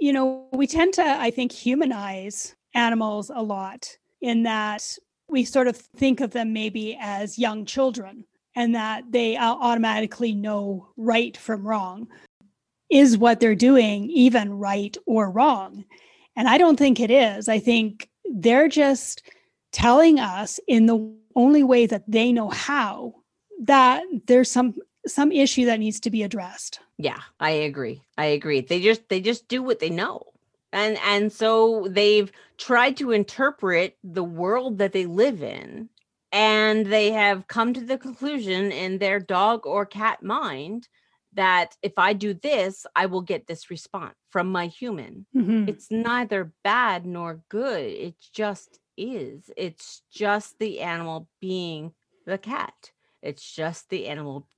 [0.00, 5.68] you know, we tend to, I think, humanize animals a lot in that we sort
[5.68, 8.24] of think of them maybe as young children
[8.56, 12.08] and that they automatically know right from wrong.
[12.90, 15.84] Is what they're doing even right or wrong?
[16.36, 17.48] And I don't think it is.
[17.48, 19.22] I think they're just
[19.72, 23.14] telling us in the only way that they know how
[23.62, 24.74] that there's some
[25.06, 26.80] some issue that needs to be addressed.
[26.98, 28.02] Yeah, I agree.
[28.18, 28.60] I agree.
[28.60, 30.32] They just they just do what they know.
[30.72, 35.88] And and so they've tried to interpret the world that they live in
[36.32, 40.88] and they have come to the conclusion in their dog or cat mind
[41.34, 45.26] that if I do this, I will get this response from my human.
[45.36, 45.68] Mm-hmm.
[45.68, 47.84] It's neither bad nor good.
[47.84, 49.50] It just is.
[49.56, 51.92] It's just the animal being
[52.26, 52.90] the cat.
[53.22, 54.48] It's just the animal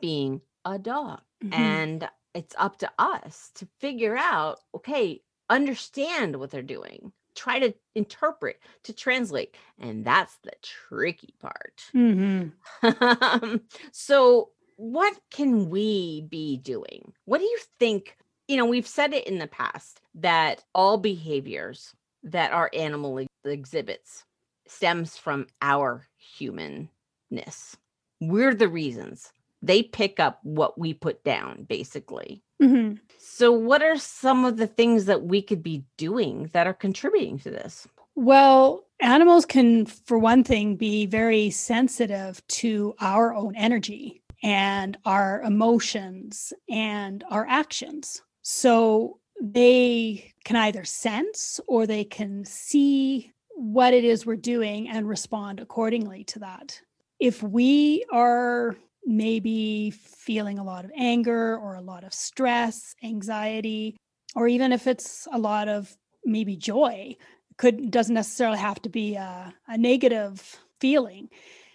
[0.00, 1.20] being a dog.
[1.42, 1.54] Mm-hmm.
[1.54, 5.22] And it's up to us to figure out okay,
[5.52, 9.54] understand what they're doing, try to interpret, to translate.
[9.78, 11.82] And that's the tricky part.
[11.94, 13.56] Mm-hmm.
[13.92, 17.12] so, what can we be doing?
[17.26, 18.16] What do you think?
[18.48, 24.24] You know, we've said it in the past that all behaviors that our animal exhibits
[24.66, 27.76] stems from our humanness.
[28.20, 29.32] We're the reasons.
[29.62, 32.42] They pick up what we put down, basically.
[32.62, 32.94] Mm-hmm.
[33.18, 37.38] So, what are some of the things that we could be doing that are contributing
[37.40, 37.88] to this?
[38.14, 45.40] Well, animals can, for one thing, be very sensitive to our own energy and our
[45.42, 48.22] emotions and our actions.
[48.42, 55.08] So, they can either sense or they can see what it is we're doing and
[55.08, 56.80] respond accordingly to that.
[57.18, 63.96] If we are maybe feeling a lot of anger or a lot of stress, anxiety,
[64.34, 67.16] or even if it's a lot of maybe joy,
[67.56, 71.28] could doesn't necessarily have to be a, a negative feeling.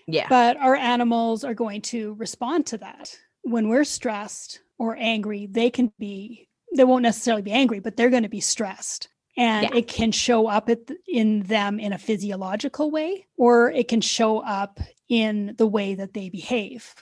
[0.08, 0.28] Yeah.
[0.30, 3.18] But our animals are going to respond to that.
[3.44, 8.10] When we're stressed or angry, they can be they won't necessarily be angry, but they're
[8.10, 9.10] going to be stressed.
[9.38, 9.78] And yeah.
[9.78, 10.70] it can show up
[11.08, 16.13] in them in a physiological way, or it can show up in the way that
[16.13, 16.94] they behave.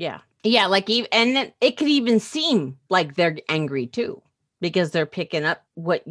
[0.00, 0.20] Yeah.
[0.42, 0.64] Yeah.
[0.66, 4.22] Like, and it could even seem like they're angry too,
[4.62, 6.02] because they're picking up what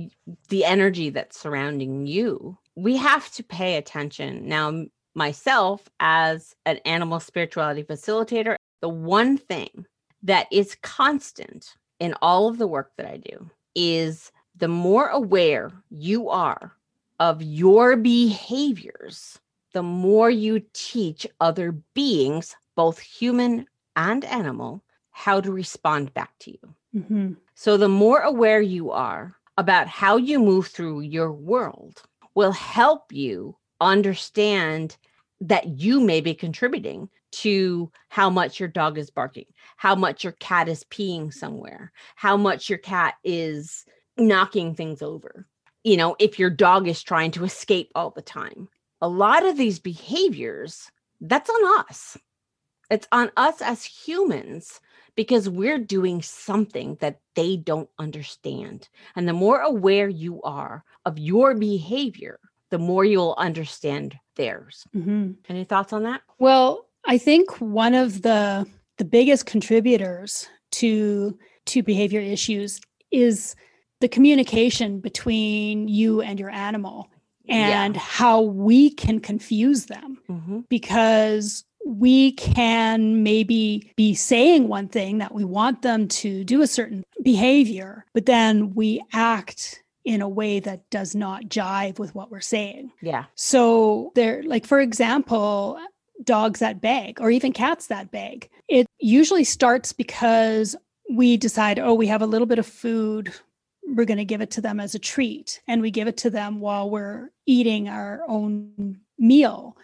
[0.49, 2.55] the energy that's surrounding you.
[2.75, 4.47] We have to pay attention.
[4.47, 9.87] Now, myself, as an animal spirituality facilitator, the one thing
[10.21, 15.71] that is constant in all of the work that I do is the more aware
[15.89, 16.73] you are
[17.19, 19.39] of your behaviors,
[19.73, 23.65] the more you teach other beings, both human
[23.99, 26.75] and animal how to respond back to you.
[26.95, 27.33] Mm-hmm.
[27.53, 32.01] So, the more aware you are about how you move through your world
[32.33, 34.95] will help you understand
[35.41, 39.45] that you may be contributing to how much your dog is barking,
[39.77, 43.85] how much your cat is peeing somewhere, how much your cat is
[44.17, 45.45] knocking things over.
[45.83, 48.69] You know, if your dog is trying to escape all the time.
[49.01, 52.17] A lot of these behaviors, that's on us.
[52.89, 54.79] It's on us as humans
[55.15, 58.89] because we're doing something that they don't understand.
[59.15, 64.85] And the more aware you are of your behavior, the more you'll understand theirs.
[64.95, 65.31] Mm-hmm.
[65.49, 66.21] Any thoughts on that?
[66.37, 68.65] Well, I think one of the
[68.97, 72.79] the biggest contributors to to behavior issues
[73.11, 73.55] is
[74.01, 77.09] the communication between you and your animal
[77.47, 78.01] and yeah.
[78.01, 80.59] how we can confuse them mm-hmm.
[80.69, 86.67] because we can maybe be saying one thing that we want them to do a
[86.67, 92.31] certain behavior, but then we act in a way that does not jive with what
[92.31, 92.91] we're saying.
[93.01, 93.25] Yeah.
[93.35, 95.79] So they're like, for example,
[96.23, 100.75] dogs that beg or even cats that beg, it usually starts because
[101.09, 103.33] we decide, oh, we have a little bit of food.
[103.83, 105.61] We're going to give it to them as a treat.
[105.67, 109.75] And we give it to them while we're eating our own meal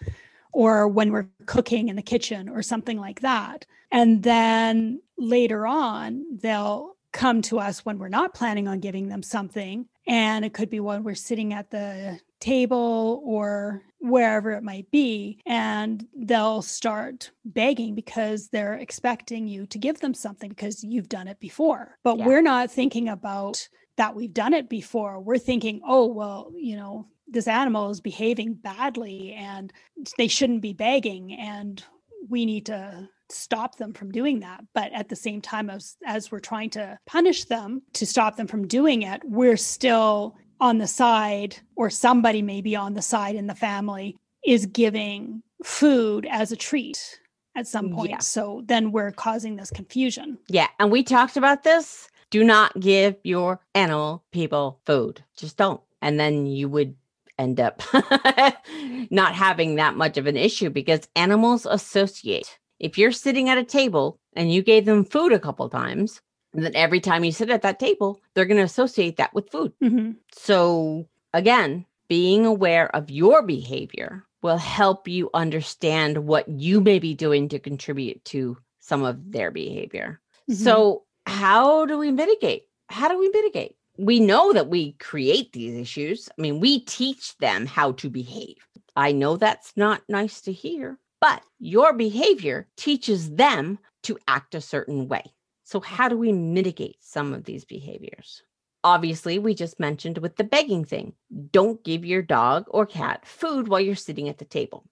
[0.56, 3.66] or when we're cooking in the kitchen or something like that.
[3.92, 9.22] And then later on, they'll come to us when we're not planning on giving them
[9.22, 9.86] something.
[10.08, 15.40] And it could be when we're sitting at the table or wherever it might be.
[15.46, 21.28] And they'll start begging because they're expecting you to give them something because you've done
[21.28, 21.98] it before.
[22.02, 22.28] But yeah.
[22.28, 23.68] we're not thinking about
[23.98, 25.20] that we've done it before.
[25.20, 29.74] We're thinking, oh, well, you know, this animal is behaving badly and
[30.18, 31.84] they shouldn't be begging and
[32.30, 36.32] we need to stop them from doing that but at the same time as as
[36.32, 40.88] we're trying to punish them to stop them from doing it we're still on the
[40.88, 44.16] side or somebody may be on the side in the family
[44.46, 47.20] is giving food as a treat
[47.56, 48.12] at some point.
[48.12, 48.20] Yeah.
[48.20, 50.38] So then we're causing this confusion.
[50.48, 50.68] Yeah.
[50.80, 52.10] And we talked about this.
[52.36, 55.24] Do not give your animal people food.
[55.38, 55.80] Just don't.
[56.02, 56.96] And then you would
[57.40, 57.82] end up
[59.10, 62.60] not having that much of an issue because animals associate.
[62.78, 66.22] If you're sitting at a table and you gave them food a couple times,
[66.54, 69.72] then every time you sit at that table, they're going to associate that with food.
[69.82, 77.00] hmm So, again, being aware of your behavior will help you understand what you may
[77.00, 80.20] be doing to contribute to some of their behavior.
[80.52, 80.56] Mhm.
[80.56, 82.64] So, how do we mitigate?
[82.90, 83.76] How do we mitigate?
[83.98, 86.30] We know that we create these issues.
[86.38, 88.58] I mean, we teach them how to behave.
[88.96, 94.62] I know that's not nice to hear, but your behavior teaches them to act a
[94.62, 95.34] certain way.
[95.64, 98.44] So, how do we mitigate some of these behaviors?
[98.84, 101.14] Obviously, we just mentioned with the begging thing
[101.52, 104.86] don't give your dog or cat food while you're sitting at the table.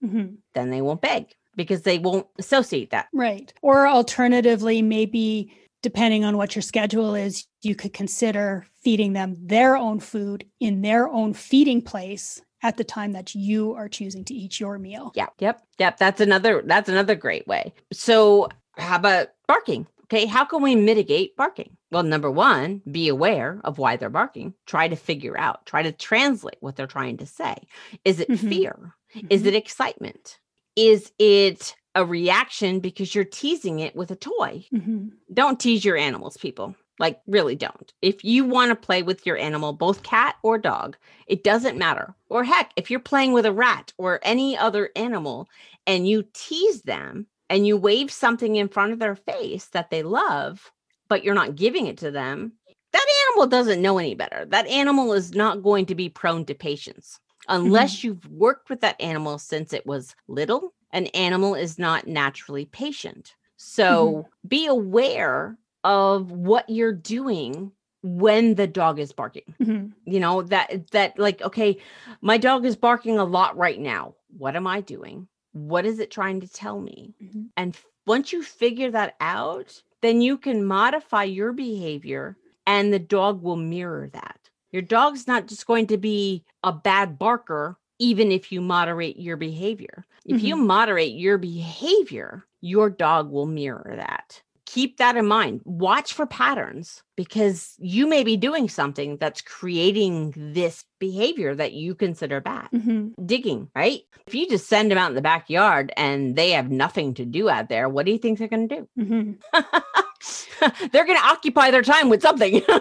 [0.00, 3.08] hmm Then they won't beg because they won't associate that.
[3.12, 3.52] Right.
[3.60, 5.52] Or alternatively, maybe
[5.82, 10.80] depending on what your schedule is, you could consider feeding them their own food in
[10.80, 15.12] their own feeding place at the time that you are choosing to eat your meal.
[15.14, 15.26] Yeah.
[15.38, 15.62] Yep.
[15.78, 15.96] Yep.
[15.98, 17.72] That's another that's another great way.
[17.92, 19.86] So how about barking?
[20.04, 20.24] Okay.
[20.26, 21.76] How can we mitigate barking?
[21.90, 24.54] Well, number one, be aware of why they're barking.
[24.66, 27.56] Try to figure out, try to translate what they're trying to say.
[28.04, 28.48] Is it Mhm.
[28.48, 28.94] fear?
[29.30, 30.38] Is it excitement?
[30.78, 34.64] Is it a reaction because you're teasing it with a toy?
[34.72, 35.10] Mhm.
[35.34, 36.76] Don't tease your animals, people.
[37.00, 37.92] Like, really don't.
[38.00, 42.14] If you want to play with your animal, both cat or dog, it doesn't matter.
[42.28, 45.48] Or heck, if you're playing with a rat or any other animal
[45.84, 50.04] and you tease them and you wave something in front of their face that they
[50.04, 50.70] love,
[51.08, 52.52] but you're not giving it to them,
[52.92, 54.44] that animal doesn't know any better.
[54.44, 57.18] That animal is not going to be prone to patience
[57.48, 60.72] unless you've worked with that animal since it was little.
[60.92, 63.34] An animal is not naturally patient.
[63.56, 67.72] So be aware of what you're doing
[68.02, 69.92] when the dog is barking Mhm.
[70.04, 71.78] you know that that like okay
[72.20, 76.08] my dog is barking a lot right now what am i doing what is it
[76.10, 77.48] trying to tell me Mhm.
[77.56, 82.36] and f- once you figure that out then you can modify your behavior
[82.68, 87.18] and the dog will mirror that your dog's not just going to be a bad
[87.18, 93.46] barker even if you moderate your behavior if you moderate your behavior your dog will
[93.46, 95.62] mirror that keep that in mind.
[95.64, 101.94] Watch for patterns because you may be doing something that's creating this behavior that you
[101.94, 102.68] consider bad.
[102.74, 103.14] Mhm.
[103.26, 104.02] Digging, right?
[104.26, 107.48] If you just send them out in the backyard and they have nothing to do
[107.48, 108.88] out there, what do you think they're going to do?
[108.98, 109.38] Mhm.
[110.92, 112.62] they're going to occupy their time with something.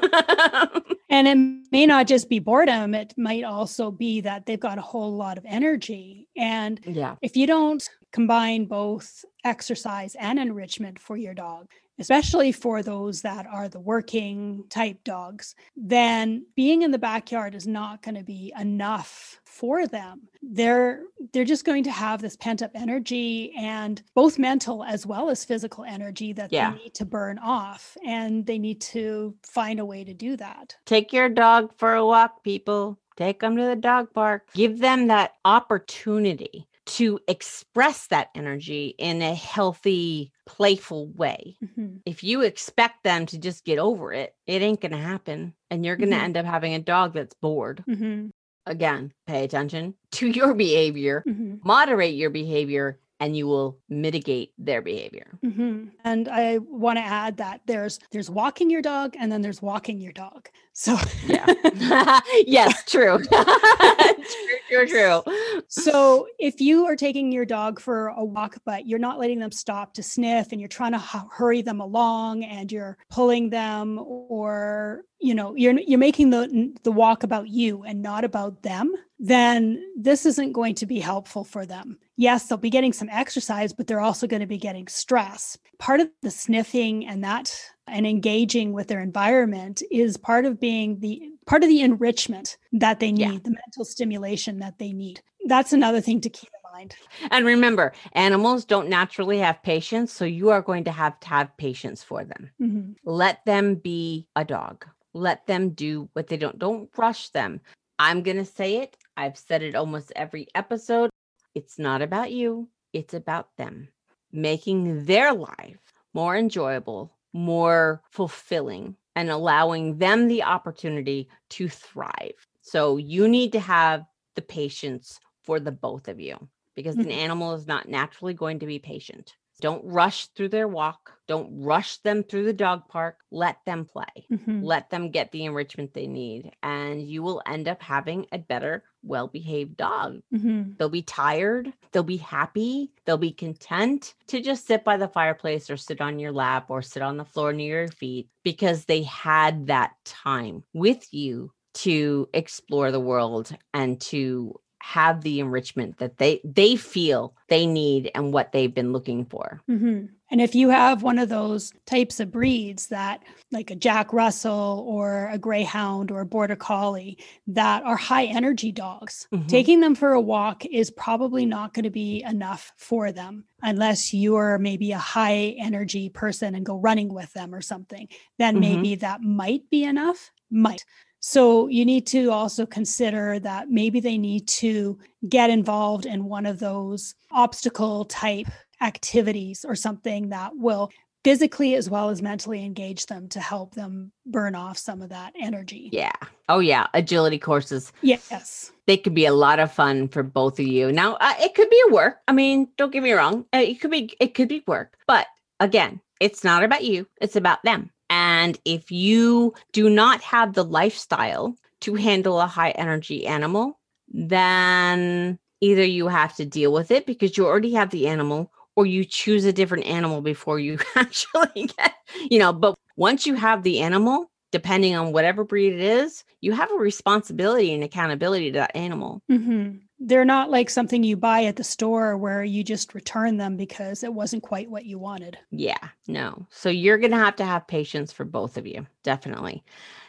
[1.10, 4.82] And it may not just be boredom, it might also be that they've got a
[4.82, 6.28] whole lot of energy.
[6.36, 7.16] And yeah.
[7.22, 11.70] if you don't combine both exercise and enrichment for your dog,
[12.00, 17.68] especially for those that are the working type dogs, then being in the backyard is
[17.68, 20.22] not going to be enough for them.
[20.42, 21.02] They're
[21.34, 25.44] they're just going to have this pent up energy and both mental as well as
[25.44, 26.72] physical energy that Yeah.
[26.72, 30.76] they need to burn off and they need to find a way to do that.
[30.86, 33.00] Take your dog for a walk, people.
[33.18, 34.48] Take them to the dog park.
[34.54, 41.58] Give them that opportunity to express that energy in a healthy, playful way.
[41.64, 42.02] Mhm.
[42.06, 45.54] if you expect them to just get over it, it ain't going to happen.
[45.70, 46.22] And you're going to Mhm.
[46.24, 47.84] end up having a dog that's bored.
[47.88, 48.32] Mhm.
[48.66, 51.60] Again, pay attention to your behavior, Mhm.
[51.64, 55.38] moderate your behavior, and you will mitigate their behavior.
[55.44, 55.92] Mhm.
[56.04, 60.00] And I want to add that there's there's walking your dog and then there's walking
[60.00, 60.50] your dog.
[60.80, 61.48] So Yeah.
[62.46, 63.18] yes, true.
[63.34, 65.24] true, true, true.
[65.68, 69.52] so if you are taking your dog for a walk but you're not letting them
[69.52, 73.98] stop to sniff and you're trying to hu- hurry them along and you're pulling them
[73.98, 78.94] or you know you're you're making the the walk about you and not about them
[79.18, 83.74] then this isn't going to be helpful for them yes they'll be getting some exercise
[83.74, 88.06] but they're also going to be getting stress part of the sniffing and that and
[88.06, 93.12] engaging with their environment is part of being the part of the enrichment that they
[93.12, 93.40] need Yeah.
[93.44, 95.22] the mental stimulation that they need.
[95.46, 96.96] That's another thing to keep in mind.
[97.32, 101.56] And remember, animals don't naturally have patience, so you are going to have to have
[101.58, 102.52] patience for them.
[102.62, 102.96] Mhm.
[103.06, 104.86] let them be a dog.
[105.14, 107.62] Let them do what they don't don't rush them.
[108.00, 108.98] I'm going to say it.
[109.16, 111.10] I've said it almost every episode.
[111.56, 112.70] It's not about you.
[112.94, 113.88] It's about them.
[114.32, 115.80] Making their life
[116.14, 123.60] more enjoyable more fulfilling and allowing them the opportunity to thrive so you need to
[123.60, 127.12] have the patience for the both of you because an Mhm.
[127.12, 129.36] animal is not naturally going to be patient.
[129.60, 131.14] Don't rush through their walk.
[131.28, 133.20] Don't rush them through the dog park.
[133.32, 134.28] Let them play.
[134.32, 134.64] Mhm.
[134.64, 136.52] Let them get the enrichment they need.
[136.64, 140.22] And you will end up having a better, well behaved dog.
[140.34, 140.78] Mhm.
[140.78, 141.74] They'll be tired.
[141.92, 142.92] They'll be happy.
[143.06, 146.82] They'll be content to just sit by the fireplace or sit on your lap or
[146.82, 152.28] sit on the floor near your feet because they had that time with you to
[152.34, 158.32] explore the world and to have the enrichment that they they feel they need and
[158.32, 159.60] what they've been looking for.
[159.70, 160.08] Mhm.
[160.32, 163.22] And if you have one of those types of breeds that,
[163.52, 167.18] like a Jack Russell or a Greyhound or a Border Collie,
[167.48, 169.48] that are high energy dogs, Mhm.
[169.48, 174.14] taking them for a walk is probably not going to be enough for them unless
[174.14, 178.08] you're maybe a high energy person and go running with them or something.
[178.38, 178.60] Then Mhm.
[178.62, 180.32] maybe that might be enough.
[180.50, 180.86] Might.
[181.30, 184.98] So you need to also consider that maybe they need to
[185.28, 188.48] get involved in one of those obstacle type
[188.80, 190.90] activities or something that will
[191.26, 195.34] physically as well as mentally engage them to help them burn off some of that
[195.38, 195.90] energy.
[195.92, 196.14] Yeah.
[196.48, 197.92] Oh yeah, agility courses.
[198.02, 198.72] Yes.
[198.86, 200.94] they could be a lot of fun for both of you.
[200.94, 202.20] Now, uh, it could be a work.
[202.30, 203.44] I mean, don't get me wrong.
[203.54, 204.98] Uh, it could be it could be work.
[205.08, 205.28] But
[205.60, 207.06] again, it's not about you.
[207.20, 207.92] It's about them.
[208.10, 215.38] And if you do not have the lifestyle to handle a high energy animal, then
[215.62, 219.04] either you have to deal with it because you already have the animal or you
[219.04, 221.94] choose a different animal before you actually get,
[222.30, 226.52] you know, but once you have the animal, depending on whatever breed it is, you
[226.54, 229.22] have a responsibility and accountability to that animal.
[229.30, 229.82] Mhm.
[230.00, 234.04] They're not like something you buy at the store where you just return them because
[234.04, 235.38] it wasn't quite what you wanted.
[235.50, 236.46] Yeah, no.
[236.52, 239.64] So you're going to have to have patience for both of you, definitely.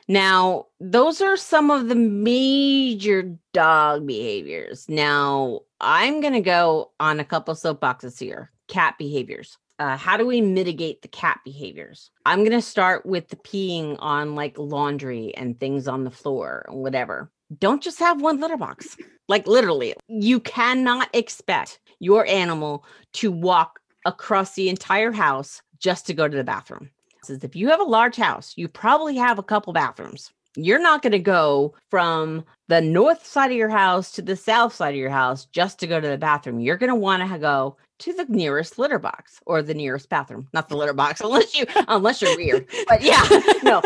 [0.07, 4.89] Now, those are some of the major dog behaviors.
[4.89, 8.51] Now, I'm going to go on a couple soapboxes here.
[8.69, 9.59] Cat behaviors.
[9.79, 12.11] Uh, how do we mitigate the cat behaviors?
[12.27, 16.67] I'm going to start with the peeing on like laundry and things on the floor
[16.69, 17.31] whatever.
[17.57, 18.97] Don't just have one litter box.
[19.29, 22.85] Like literally, you cannot expect your animal
[23.15, 26.91] to walk across the entire house just to go to the bathroom.
[27.25, 30.31] Says if you have a large house, you probably have a couple bathrooms.
[30.57, 34.75] You're not going to go from the north side of your house to the south
[34.75, 36.59] side of your house just to go to the bathroom.
[36.59, 40.49] You're going to want to go to the nearest litter box or the nearest bathroom,
[40.53, 42.69] not the litter box, unless you unless you're weird.
[42.89, 43.23] But yeah,
[43.63, 43.83] no.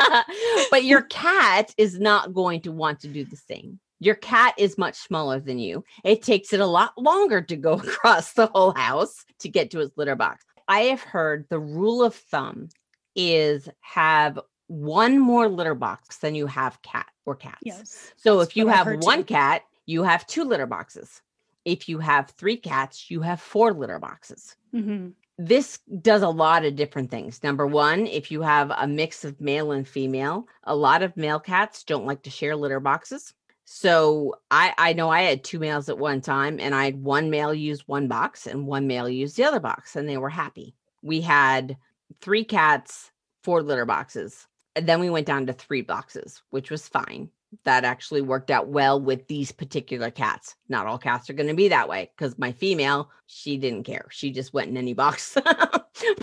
[0.70, 3.78] but your cat is not going to want to do the same.
[4.00, 5.84] Your cat is much smaller than you.
[6.04, 9.80] It takes it a lot longer to go across the whole house to get to
[9.80, 10.44] its litter box.
[10.68, 12.68] I have heard the rule of thumb
[13.16, 14.38] is have
[14.68, 17.58] one more litter box than you have cat or cats.
[17.62, 18.12] Yes.
[18.16, 19.24] So if you I've one too.
[19.24, 21.22] cat, you have two litter boxes.
[21.64, 24.56] If you have three cats, you have four litter boxes.
[24.74, 25.14] Mhm.
[25.38, 27.42] This does a lot of different things.
[27.42, 31.38] Number one, if you have a mix of male and female, a lot of male
[31.38, 33.34] cats don't like to share litter boxes.
[33.64, 37.30] So I I know I had two males at one time and I had one
[37.30, 40.74] male use one box and one male use the other box and they were happy.
[41.02, 41.76] We had
[42.20, 43.12] three cats,
[43.44, 44.46] four litter boxes.
[44.74, 47.30] And then we went down to three boxes, which was fine.
[47.64, 50.54] That actually worked out well with these particular cats.
[50.68, 54.06] Not all cats are going to be that way because my female, she didn't care.
[54.10, 55.36] She just went in any box.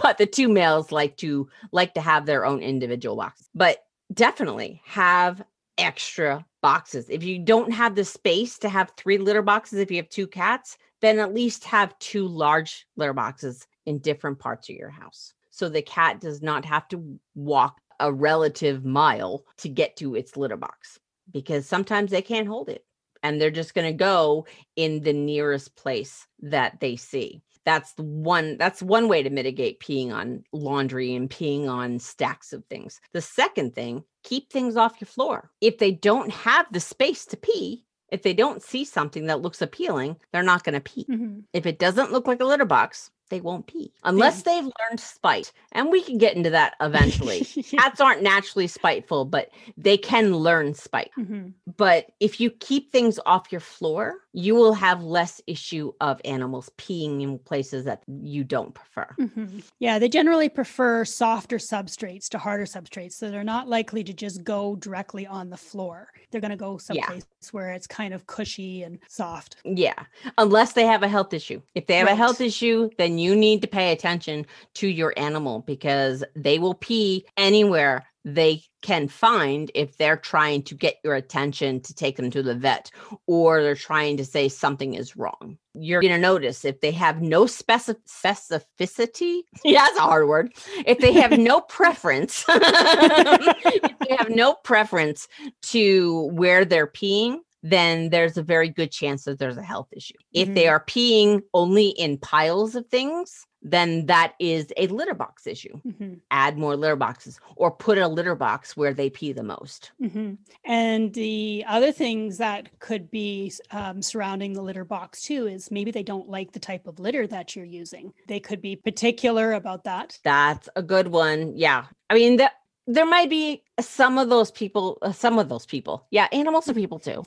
[0.01, 3.49] but the two males like to like to have their own individual box.
[3.55, 5.43] But definitely have
[5.77, 7.09] extra boxes.
[7.09, 10.27] If you don't have the space to have three litter boxes, if you have two
[10.27, 15.33] cats, then at least have two large litter boxes in different parts of your house.
[15.51, 20.35] So the cat does not have to walk a relative mile to get to its
[20.35, 20.99] litter box
[21.31, 22.85] because sometimes they can't hold it
[23.23, 24.45] and they're just going to go
[24.75, 27.41] in the nearest place that they see.
[27.65, 32.53] That's the one that's one way to mitigate peeing on laundry and peeing on stacks
[32.53, 33.01] of things.
[33.13, 35.49] The second thing, keep things off your floor.
[35.61, 39.63] If they don't have the space to pee, if they don't see something that looks
[39.63, 41.07] appealing, they're not going to pee.
[41.09, 41.43] Mhm.
[41.53, 45.51] If it doesn't look like a litter box, they won't pee unless they've learned spite.
[45.71, 47.45] And we can get into that eventually.
[47.55, 47.81] Yeah.
[47.81, 51.11] Cats aren't naturally spiteful, but they can learn spite.
[51.17, 51.53] Mhm.
[51.77, 56.69] But if you keep things off your floor, you will have less issue of animals
[56.77, 59.07] peeing in places that you don't prefer.
[59.19, 59.63] Mhm.
[59.79, 63.13] Yeah, they generally prefer softer substrates to harder substrates.
[63.13, 66.09] So they're not likely to just go directly on the floor.
[66.31, 67.05] They're going to go Yeah.
[67.07, 69.57] someplace where it's kind of cushy and soft.
[69.63, 70.03] Yeah,
[70.37, 71.61] unless they have a health issue.
[71.73, 74.45] If they have a health issue, then you need to pay attention
[74.75, 80.73] to your animal because they will pee anywhere they can find if they're trying to
[80.73, 82.89] get your attention to take them to the vet
[83.27, 85.59] or they're trying to say something is wrong.
[85.75, 90.53] You're going to notice if they have no specif- specificity, yeah, that's a hard word.
[90.87, 95.27] If they have no preference, if they have no preference
[95.63, 97.37] to where they're peeing,
[97.67, 100.13] then there's a very good chance that there's a health issue.
[100.33, 100.71] If they Mhm.
[100.71, 105.81] are peeing only in piles of things, then that is a litter box issue.
[105.83, 109.91] Mhm, Add more litter boxes or put a litter box where they pee the most.
[109.99, 110.37] mhm.
[110.63, 115.89] And the other things that could be um, surrounding the litter box too is maybe
[115.89, 118.13] they don't like the type of litter that you're using.
[118.27, 120.19] They could be particular about that.
[120.23, 121.53] That's a good one.
[121.57, 121.85] Yeah.
[122.11, 122.51] I mean, that
[122.85, 126.05] there might be some of those people, uh, some of those people.
[126.11, 127.23] Yeah, animals are people too.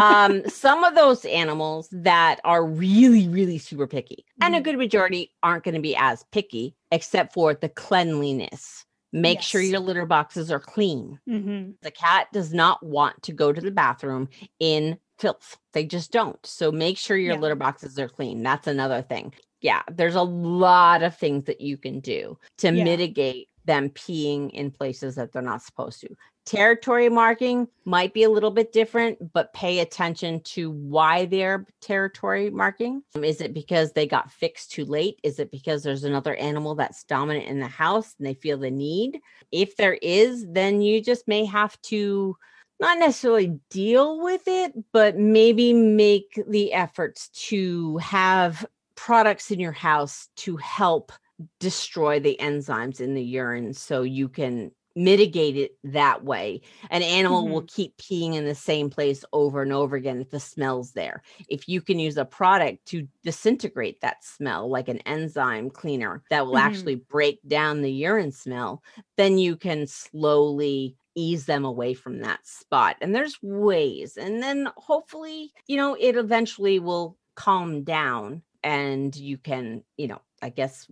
[0.00, 4.64] Um some of those animals that are really really super picky and a Mhm.
[4.64, 8.84] good majority aren't going to be as picky except for the cleanliness.
[9.12, 11.18] Make sure your litter boxes are clean.
[11.28, 14.28] Mhm, the cat does not want to go to the bathroom
[14.60, 15.58] in filth.
[15.72, 16.44] They just don't.
[16.46, 17.40] So make sure your Yeah.
[17.40, 18.42] litter boxes are clean.
[18.42, 19.34] That's another thing.
[19.62, 22.84] Yeah there's a lot of things that you can do to Yeah.
[22.84, 26.08] mitigate them peeing in places that they're not supposed to
[26.50, 32.50] territory marking might be a little bit different but pay attention to why they're territory
[32.50, 33.04] marking.
[33.14, 35.20] Um, is it because they got fixed too late?
[35.22, 38.70] Is it because there's another animal that's dominant in the house and they feel the
[38.70, 39.20] need?
[39.52, 42.36] If there is then you just may have to
[42.80, 49.70] not necessarily deal with it but maybe make the efforts to have products in your
[49.70, 51.12] house to help
[51.60, 56.60] destroy the enzymes in the urine so you can mitigate it that way.
[56.90, 60.40] An animal will keep peeing in the same place over and over again if the
[60.40, 61.22] smell's there.
[61.48, 66.46] If you can use a product to disintegrate that smell like an enzyme cleaner that
[66.46, 66.58] will Mhm.
[66.58, 68.82] actually break down the urine smell
[69.16, 72.96] then you can slowly ease them away from that spot.
[73.00, 74.16] And there's ways.
[74.16, 80.20] And then hopefully you know it eventually will calm down and you can you know
[80.42, 80.88] i guess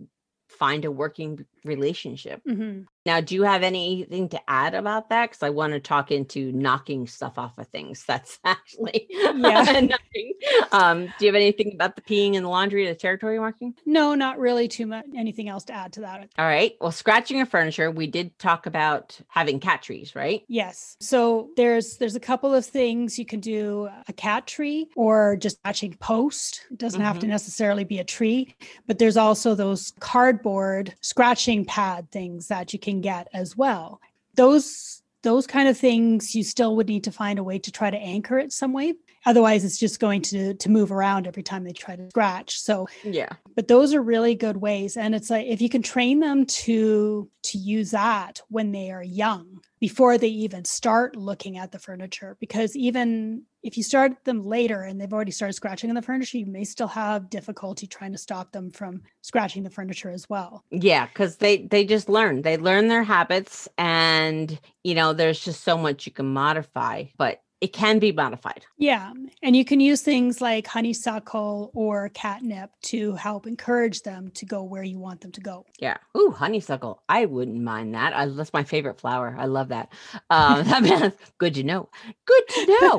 [0.49, 2.41] find a working relationship.
[2.45, 2.89] Mhm.
[3.09, 6.51] Now do you have anything to add about that because i want to talk into
[6.51, 9.63] knocking stuff off of things that's actually Yeah.
[9.95, 10.33] nothing.
[10.71, 14.13] um do you have anything about the peeing and the laundry the territory marking No,
[14.13, 15.05] not really too much.
[15.17, 16.29] Anything else to add to that?
[16.37, 20.95] all right well scratching your furniture we did talk about having cat trees right Yes.
[20.99, 25.57] So there's there's a couple of things you can do a cat tree or just
[25.57, 26.61] scratching post.
[26.71, 28.55] It doesn't have to necessarily be a tree,
[28.85, 34.01] but there's also those cardboard scratching pad things that you can get as well.
[34.35, 37.89] Those those kind of things you still would need to find a way to try
[37.89, 38.93] to anchor it some way.
[39.25, 42.59] Otherwise it's just going to to move around every time they try to scratch.
[42.59, 43.29] So yeah.
[43.55, 44.97] but those are really good ways.
[44.97, 49.03] And it's like if you can train them to to use that when they are
[49.03, 54.43] young before they even start looking at the furniture because even if you start them
[54.43, 58.11] later and they've already started scratching on the furniture you may still have difficulty trying
[58.11, 60.63] to stop them from scratching the furniture as well.
[60.71, 62.41] Yeah because they they just learn.
[62.41, 67.41] They learn their habits and you know there's just so much you can modify but
[67.61, 69.11] it can be modified yeah
[69.43, 74.63] and you can use things like honeysuckle or catnip to help encourage them to go
[74.63, 75.97] where you want them to go Yeah.
[76.17, 77.03] Ooh, honeysuckle.
[77.07, 78.13] I wouldn't mind that.
[78.13, 79.35] I, that's my favorite flower.
[79.37, 79.91] I love that.
[80.29, 81.89] Um, I mean, good to know.
[82.25, 82.93] Good to know.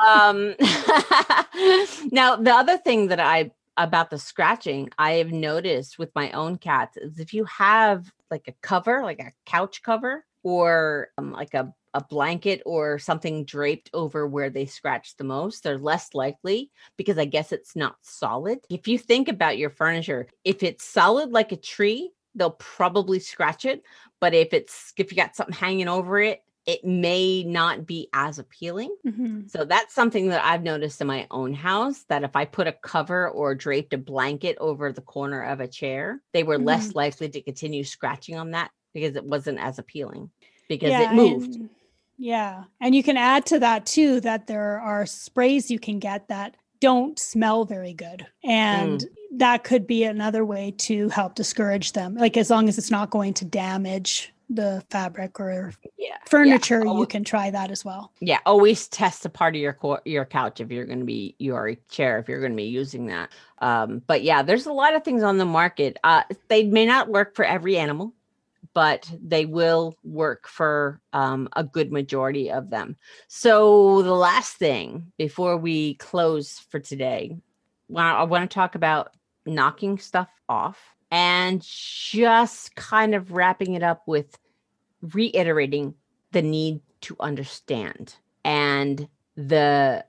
[0.06, 0.54] um,
[2.12, 6.58] now, the other thing that I about the scratching, I have noticed with my own
[6.58, 11.54] cats is if you have like a cover, like a couch cover, or um, like
[11.54, 16.70] a a blanket or something draped over where they scratch the most, they're less likely
[16.96, 18.60] because I guess it's not solid.
[18.70, 23.64] If you think about your furniture, if it's solid like a tree, they'll probably scratch
[23.66, 23.82] it.
[24.20, 28.38] But if it's if you got something hanging over it, it may not be as
[28.38, 28.94] appealing.
[29.04, 29.50] Mhm.
[29.50, 32.72] So that's something that I've noticed in my own house that if I put a
[32.72, 37.28] cover or draped a blanket over the corner of a chair, they were less likely
[37.30, 40.30] to continue scratching on that because it wasn't as appealing
[40.68, 41.56] because it moved.
[41.56, 41.70] and-
[42.18, 42.64] yeah.
[42.80, 46.56] And you can add to that too that there are sprays you can get that
[46.80, 48.26] don't smell very good.
[48.42, 49.38] And Mm.
[49.38, 52.16] that could be another way to help discourage them.
[52.16, 56.16] Like as long as it's not going to damage the fabric or Yeah.
[56.26, 58.10] furniture, you can try that as well.
[58.20, 61.36] Yeah, always test a part of your co- your couch if you're going to be
[61.38, 63.30] your chair if you're going to be using that.
[63.58, 65.98] Um, but yeah, there's a lot of things on the market.
[66.02, 68.12] Uh, they may not work for every animal,
[68.74, 72.96] but they will work for um, a good majority of them.
[73.28, 77.36] So the last thing before we close for today,
[77.94, 79.14] I want to talk about
[79.44, 80.78] knocking stuff off
[81.10, 84.38] and just kind of wrapping it up with
[85.02, 85.94] reiterating
[86.30, 88.14] the need to understand
[88.44, 90.04] and the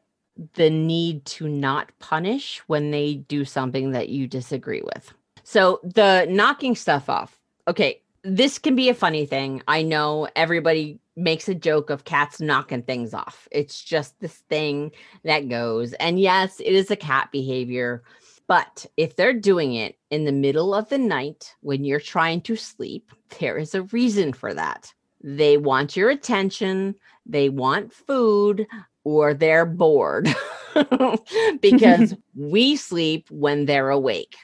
[0.55, 5.13] the need to not punish when they do something that you disagree with.
[5.43, 7.39] So the knocking stuff off.
[7.67, 9.61] Okay, this can be a funny thing.
[9.67, 13.47] I know everybody makes a joke of cats knocking things off.
[13.51, 14.91] It's just this thing
[15.23, 15.93] that goes.
[15.93, 18.03] And yes, it is a cat behavior.
[18.47, 22.55] But if they're doing it in the middle of the night when you're trying to
[22.55, 24.93] sleep, there is a reason for that.
[25.21, 26.95] They want your attention,
[27.25, 28.67] they want food,
[29.05, 30.27] or they're bored
[31.61, 34.35] because we sleep when they're awake.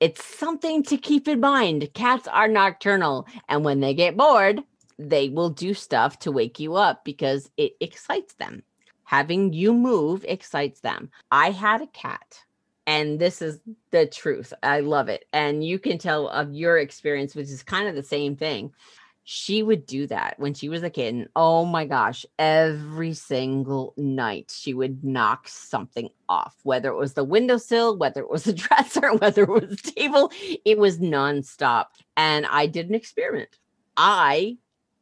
[0.00, 1.92] It's something to keep in mind.
[1.94, 4.62] Cats are nocturnal, and when they get bored,
[4.98, 8.62] they will do stuff to wake you up because it excites them.
[9.04, 11.10] Having you move excites them.
[11.30, 12.44] I had a cat
[12.86, 13.60] and this is
[13.90, 14.52] the truth.
[14.62, 15.24] I love it.
[15.32, 18.72] And you can tell of your experience, which is kind of the same thing.
[19.24, 21.14] She would do that when she was a kid.
[21.14, 27.14] And oh my gosh, every single night she would knock something off, whether it was
[27.14, 30.30] the windowsill, whether it was a dresser, whether it was a table,
[30.64, 31.86] it was nonstop.
[32.16, 33.58] And I did an experiment.
[33.96, 34.58] I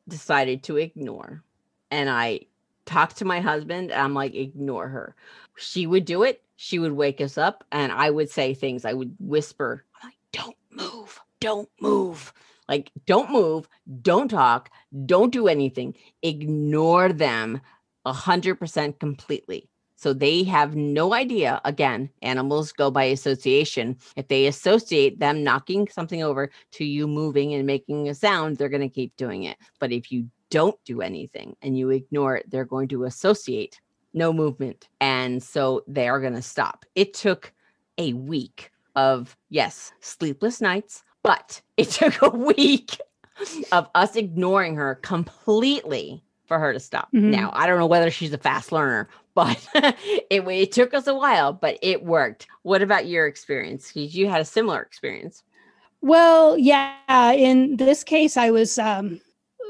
[0.09, 1.43] decided to ignore.
[1.91, 2.41] And I
[2.87, 5.17] talked to my husband and I'm like, ignore her.
[5.57, 8.85] She would do it she would wake us up and I would say things.
[8.85, 12.33] I would whisper, like, don't move, don't move.
[12.69, 13.69] Like, don't move,
[14.03, 14.71] don't talk,
[15.07, 15.95] don't do anything.
[16.23, 17.61] Ignore them
[18.05, 19.69] a hundred percent completely.
[19.97, 21.61] So they have no idea.
[21.65, 23.99] Again, animals go by association.
[24.17, 28.69] If they associate them knocking something over to you moving and making a sound, they're
[28.69, 29.57] going to keep doing it.
[29.79, 33.81] But if you don't do anything and you ignore it, they're going to associate
[34.13, 34.89] no movement.
[35.01, 36.85] And so they are going to stop.
[36.97, 37.53] It took
[37.97, 42.99] a week of, yes, sleepless nights, but it took a week
[43.73, 47.09] of us ignoring her completely for her to stop.
[47.13, 47.31] Mm-hmm.
[47.31, 51.15] Now, I don't know whether she's a fast learner, but it, it took us a
[51.15, 52.47] while, but it worked.
[52.63, 53.91] What about your experience?
[53.93, 55.43] Because you had a similar experience.
[56.03, 57.33] Well, yeah.
[57.33, 59.21] In this case, I was um,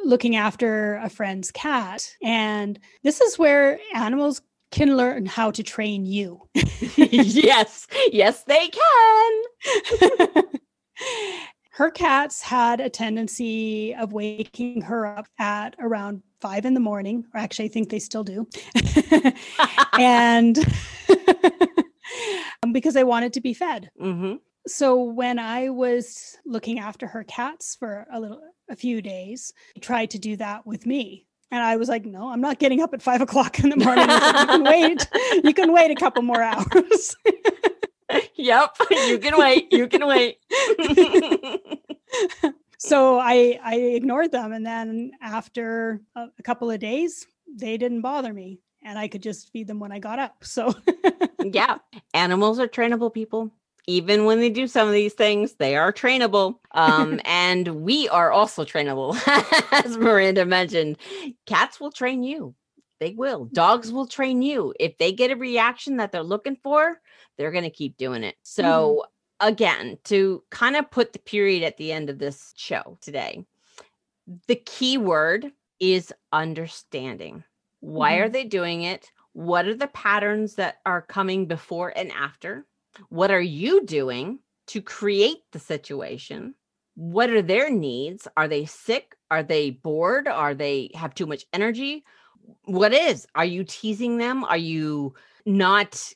[0.04, 2.10] looking after a friend's cat.
[2.22, 6.40] And this is where animals can learn how to train you.
[6.96, 9.42] yes, yes, they can.
[11.72, 17.24] Her cats had a tendency of waking her up at around five in the morning,
[17.32, 18.46] or actually, I think they still do.
[19.98, 20.58] and
[22.72, 23.90] because they wanted to be fed.
[24.00, 24.34] Mm-hmm.
[24.66, 28.40] So when I was looking after her cats for a little
[28.70, 31.26] a few days, tried to do that with me.
[31.50, 34.06] And I was like, no, I'm not getting up at five o'clock in the morning.
[34.06, 35.08] Like, you can wait.
[35.44, 37.16] You can wait a couple more hours.
[38.36, 38.76] Yep.
[38.90, 39.72] You can wait.
[39.72, 40.38] You can wait.
[42.78, 44.52] so I I ignored them.
[44.52, 48.60] And then after a, a couple of days, they didn't bother me.
[48.84, 50.44] And I could just feed them when I got up.
[50.44, 50.74] So
[51.42, 51.78] yeah.
[52.14, 53.52] Animals are trainable people
[53.86, 56.56] even when they do some of these things, they are trainable.
[56.72, 59.16] Um, and we are also trainable,
[59.72, 60.98] as Miranda mentioned.
[61.46, 62.54] Cats will train you.
[63.00, 63.46] They will.
[63.46, 64.74] Dogs will train you.
[64.78, 67.00] If they get a reaction that they're looking for,
[67.36, 68.36] they're going to keep doing it.
[68.42, 69.04] So,
[69.42, 69.48] mm-hmm.
[69.48, 73.44] again, to kind of put the period at the end of this show today,
[74.46, 77.44] the key word is understanding.
[77.80, 78.24] Why mm-hmm.
[78.24, 79.10] are they doing it?
[79.32, 82.66] What are the patterns that are coming before and after?
[83.08, 86.54] What are you doing to create the situation?
[86.94, 88.28] What are their needs?
[88.36, 89.16] Are they sick?
[89.30, 90.28] Are they bored?
[90.28, 92.04] Are they have too much energy?
[92.64, 93.26] What is?
[93.34, 94.44] Are you teasing them?
[94.44, 95.14] Are you
[95.46, 96.12] not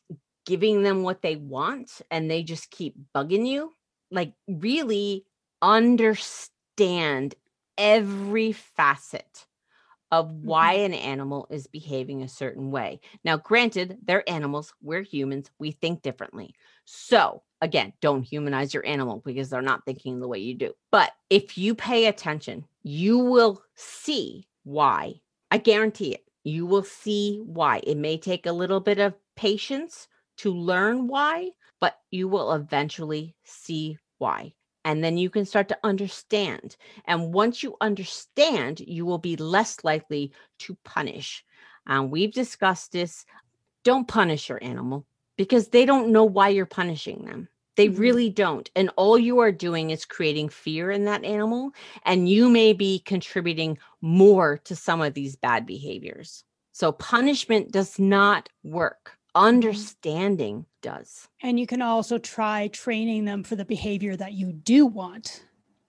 [0.46, 3.72] giving them what they want and they just keep bugging you?
[4.10, 5.26] Like, really
[5.60, 7.34] understand
[7.76, 9.46] every facet
[10.12, 10.92] of why mm-hmm.
[10.92, 13.00] an animal is behaving a certain way.
[13.24, 16.54] Now, granted, they're animals, we're humans, we think differently.
[16.84, 20.72] So, again, don't humanize your animal because they're not thinking the way you do.
[20.92, 25.20] But if you pay attention, you will see why.
[25.50, 26.24] I guarantee it.
[26.44, 27.80] You will see why.
[27.84, 30.06] It may take a little bit of patience
[30.38, 34.54] to learn why, but you will eventually see why
[34.86, 36.76] and then you can start to understand.
[37.06, 40.30] And once you understand, you will be less likely
[40.60, 41.44] to punish.
[41.88, 43.26] Um, we've discussed this.
[43.82, 45.04] Don't punish your animal
[45.36, 47.48] because they don't know why you're punishing them.
[47.74, 48.00] They mm-hmm.
[48.00, 48.70] really don't.
[48.76, 51.72] And all you are doing is creating fear in that animal.
[52.04, 56.44] And you may be contributing more to some of these bad behaviors.
[56.70, 59.15] So punishment does not work.
[59.36, 59.46] Mm-hmm.
[59.46, 61.28] understanding does.
[61.42, 65.44] And you can also try training them for the behavior that you do want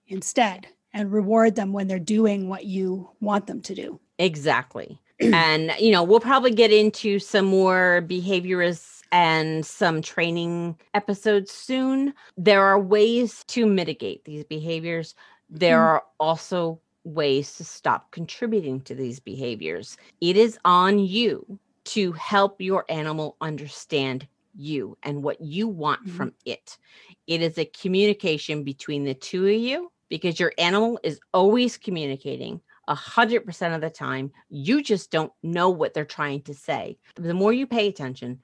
[0.06, 0.68] instead.
[0.94, 4.00] and reward them when they're doing what you want them to do.
[4.18, 4.98] Exactly.
[5.20, 12.14] and, you know, we'll probably get into some more behaviorists and some training episodes soon.
[12.36, 15.14] There are ways to mitigate these behaviors.
[15.50, 15.86] There mm.
[15.86, 19.96] are also ways to stop contributing to these behaviors.
[20.20, 21.58] It is on you
[21.88, 26.16] to help your animal understand you and what you want mm-hmm.
[26.16, 26.78] from it.
[27.26, 32.60] It is a communication between the two of you because your animal is always communicating
[32.88, 34.32] a hundred percent of the time.
[34.48, 36.98] You just don't know what they're trying to say.
[37.16, 38.40] The more you pay attention,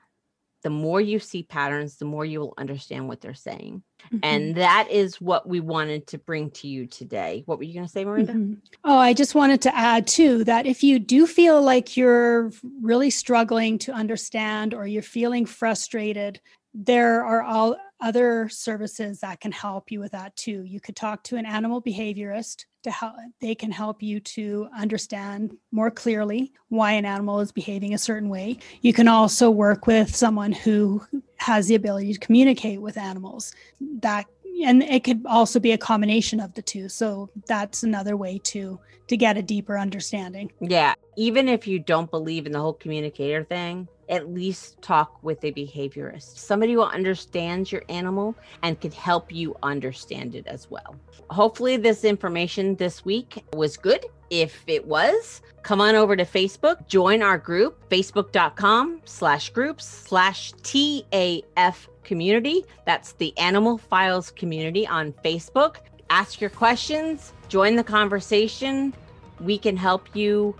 [0.64, 3.82] the more you see patterns, the more you will understand what they're saying.
[4.06, 4.18] Mm-hmm.
[4.22, 7.42] And that is what we wanted to bring to you today.
[7.44, 8.32] What were you going to say, Miranda?
[8.32, 8.54] Mm-hmm.
[8.82, 12.50] Oh, I just wanted to add too that if you do feel like you're
[12.80, 16.40] really struggling to understand or you're feeling frustrated,
[16.74, 20.62] there are all other services that can help you with that too.
[20.64, 25.56] You could talk to an animal behaviorist to help they can help you to understand
[25.70, 28.58] more clearly why an animal is behaving a certain way.
[28.82, 31.02] You can also work with someone who
[31.36, 33.54] has the ability to communicate with animals.
[34.00, 34.26] That
[34.62, 36.88] and it could also be a combination of the two.
[36.88, 40.50] So that's another way to to get a deeper understanding.
[40.60, 45.42] Yeah, even if you don't believe in the whole communicator thing, at least talk with
[45.44, 50.96] a behaviorist, somebody who understands your animal and can help you understand it as well.
[51.30, 54.04] Hopefully, this information this week was good.
[54.30, 60.52] If it was, come on over to Facebook, join our group, facebook.com slash groups slash
[60.62, 62.64] TAF community.
[62.86, 65.76] That's the Animal Files community on Facebook.
[66.10, 68.94] Ask your questions, join the conversation.
[69.40, 70.54] We can help you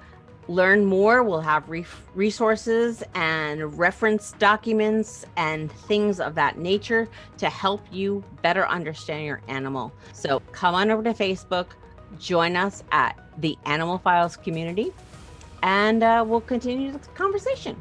[0.49, 1.85] learn more, we'll have re-
[2.15, 9.41] resources and reference documents and things of that nature to help you better understand your
[9.49, 9.93] animal.
[10.13, 11.69] So come on over to Facebook,
[12.19, 14.93] join us at the Animal Files community,
[15.63, 17.81] and uh, we'll continue the conversation.